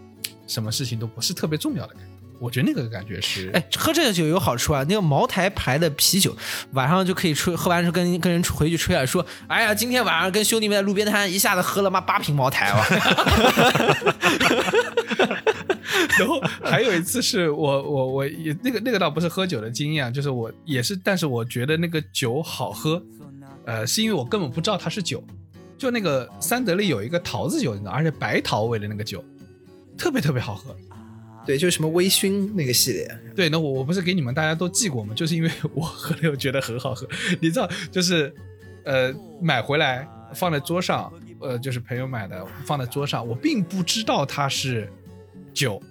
[0.46, 2.13] 什么事情都不是特别重要的感觉。
[2.40, 6.36] 我觉得那个感觉是，哎，喝这个酒有好处啊，那个茅台牌的啤酒，
[6.72, 12.84] 晚上就可以吹，喝完之后跟跟人回去吹啊，说，哎呀，今天晚上跟兄弟们在路边摊一下子喝了妈八瓶茅台哇。
[16.18, 23.02] 然后还有一次是我我我也那个那个倒不是喝酒的经验啊，就是我也是，但是我觉得那个酒好喝，
[23.64, 25.22] 呃，是因为我根本不知道它是酒，
[25.78, 29.24] 就那个三得利有一个桃子酒，你知道，而且白桃味的那个酒，
[29.96, 30.74] 特别特别好喝。
[31.46, 35.12] 对，就是什么微醺那个系列，对，那我我不是给你们大家都寄过吗？
[35.14, 37.06] 就是因为我喝了又觉得很好喝，
[37.40, 38.34] 你知道，就是
[38.84, 44.90] 呃买回来放在桌上，呃就是朋友买的放在桌上，我并不知道它是
[45.52, 45.82] 酒，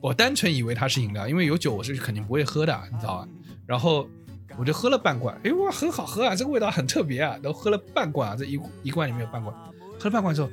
[0.00, 3.28] 我单纯以为它是饮料，因为有酒我是肯定不会喝的，你知道吧？
[3.66, 4.08] 然后
[4.56, 9.54] 我就喝了半罐，哎哇，很好喝啊，这个味道很特别啊，然后喝了半罐啊，这一一罐里面有半罐，
[9.98, 10.50] 喝了半罐之后，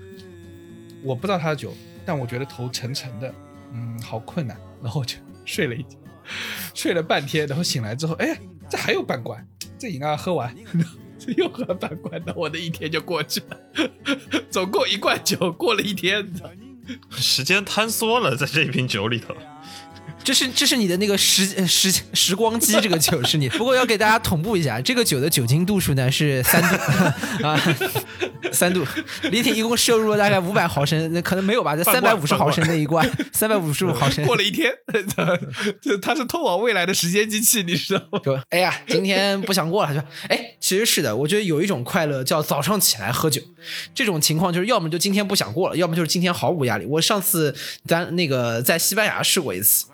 [1.04, 1.74] 我不知道它的酒，
[2.06, 3.34] 但我觉得头沉沉的，
[3.74, 5.16] 嗯，好困难，然后就
[5.46, 5.98] 睡了一觉，
[6.74, 8.38] 睡了半天，然后醒来之后，哎，
[8.70, 9.46] 这还有半罐，
[9.78, 10.56] 这饮料喝完，
[11.20, 13.58] 这又喝了半罐，那我的一天就过去了，
[14.50, 16.28] 总共一罐酒，过了一天，
[17.12, 19.36] 时间坍缩了在这一瓶酒里头。
[20.24, 23.50] 这是这是你的那个时呃时时光机，这个酒是你。
[23.50, 26.76] 不过要给大家同步一下，这个酒的酒精度数呢是三度
[27.48, 27.60] 啊，
[28.52, 28.86] 三度。
[29.24, 31.76] 李挺一共摄入了大概五百毫升，那可能没有吧？
[31.76, 34.26] 这三百五十毫升那一罐，三百五十五毫升。
[34.26, 34.74] 过了一天，
[35.82, 38.20] 这它是通往未来的时间机器，你知道吗？
[38.24, 39.88] 说，哎呀，今天不想过了。
[39.90, 43.42] 他说，哎，其实是的，我觉得有一种快乐叫早上起来喝酒。
[43.94, 46.86] 这种情况就是要么就今天不想过了，要么就是今天毫无压力。
[46.86, 49.86] 我上次咱那个在西班牙试过一次，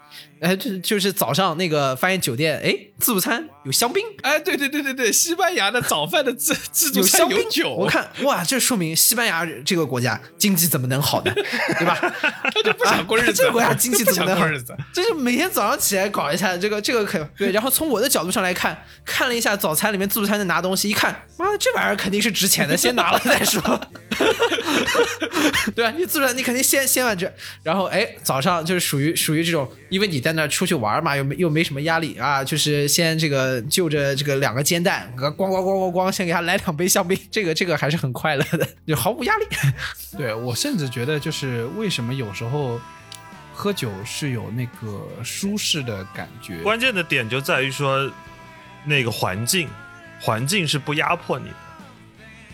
[0.41, 4.03] 哎，就就是早上那个发现酒店，哎，自助餐有香槟。
[4.21, 11.31] 哎，对对对对对，西班牙的早饭的自 自助餐有酒，我看哇，这说明西班牙这个国家经济怎么能好呢？
[11.33, 11.95] 对吧？
[12.53, 14.75] 他就不想过日子，这个国家经济怎么能好过日子。
[14.93, 23.61] 就是每天早上起来搞一下这个这个可对，然后从我的角度上来看，看了一下早餐里面自助餐的拿东西，一看，妈的这玩意儿肯定是值钱的，先拿了再说，
[25.75, 25.91] 对吧？
[25.97, 27.31] 你自助餐你肯定先先完这，
[27.63, 39.45] 然后哎早上就是属于属于这种，因为你在那出去玩嘛，又没又没什么压力啊，就是先这个就着这个两个煎蛋，咣咣咣咣咣，先给他来两杯香槟，这个这个还是很快乐的，就毫无压力。
[40.17, 42.78] 对我甚至觉得，就是为什么有时候
[43.53, 46.57] 喝酒是有那个舒适的感觉。
[46.61, 48.11] 关键的点就在于说，
[48.86, 49.69] 那个环境，
[50.19, 51.55] 环境是不压迫你的。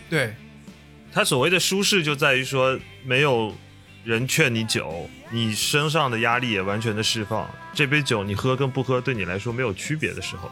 [0.08, 0.34] 对，
[1.12, 3.52] 他所谓的舒适就在于说，没有
[4.04, 7.48] 人劝你酒，你身上的压力也完全的释放。
[7.72, 10.50] 这杯酒你喝跟不喝对你来说没有区别的时候，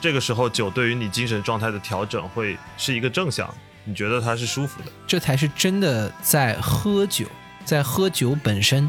[0.00, 3.52] 这个时候酒对于你精神状态的调整会是一个正向，
[3.84, 4.92] 你觉得它是舒服的。
[5.08, 7.26] 这才是真的在喝酒，
[7.64, 8.88] 在喝酒本身，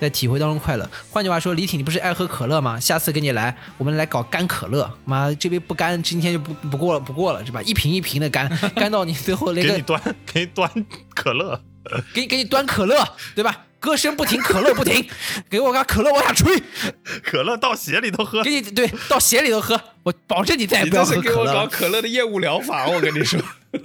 [0.00, 0.90] 在体会当中快乐。
[1.10, 2.80] 换句话说，李挺，你不是爱喝可乐吗？
[2.80, 4.90] 下次给你来，我们来搞干可乐。
[5.04, 7.60] 妈，这杯不干，今天就不不过了，不过了，是吧？
[7.60, 11.60] 一瓶一瓶的干，干到你最后那个给你端，给你端可乐，
[12.14, 13.66] 给你给你端可乐，对吧？
[13.80, 15.06] 歌声不停，可乐不停，
[15.50, 16.62] 给我个可乐往下吹，
[17.22, 18.50] 可乐到鞋里头喝给。
[18.50, 23.38] 你对到鞋里头喝，我保证你再也你不要这是给我搞可乐的业务疗法，我跟你说。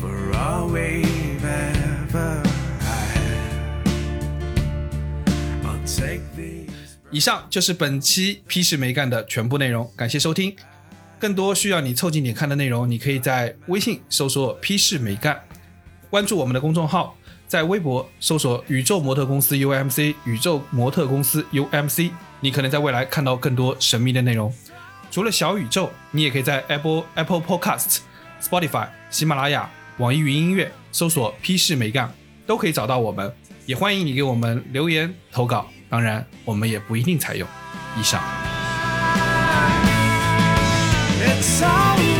[0.00, 2.42] For all we've ever
[2.80, 3.84] had.
[5.62, 6.70] I'll take these.
[7.10, 10.56] 以上就是本期批示没干的全部内容，感谢收听。
[11.20, 15.38] 更多需要你凑近点看的内容，你可以在微信搜索“批示没干”，
[16.08, 17.14] 关注我们的公众号，
[17.46, 22.10] 在微博搜索“宇宙模特公司 UMC”，宇宙模特公司 UMC，
[22.40, 24.50] 你可能在未来看到更多神秘的内容。
[25.10, 27.98] 除了小宇宙，你也可以在 Apple Apple Podcast、
[28.40, 29.68] Spotify、喜马拉雅、
[29.98, 32.10] 网易云音乐搜索“批示没干”，
[32.46, 33.30] 都可以找到我们。
[33.66, 37.46] 也欢迎你给我们留言投稿，当然我们也不一定采用。
[37.98, 38.22] 以上。
[41.22, 42.19] It's all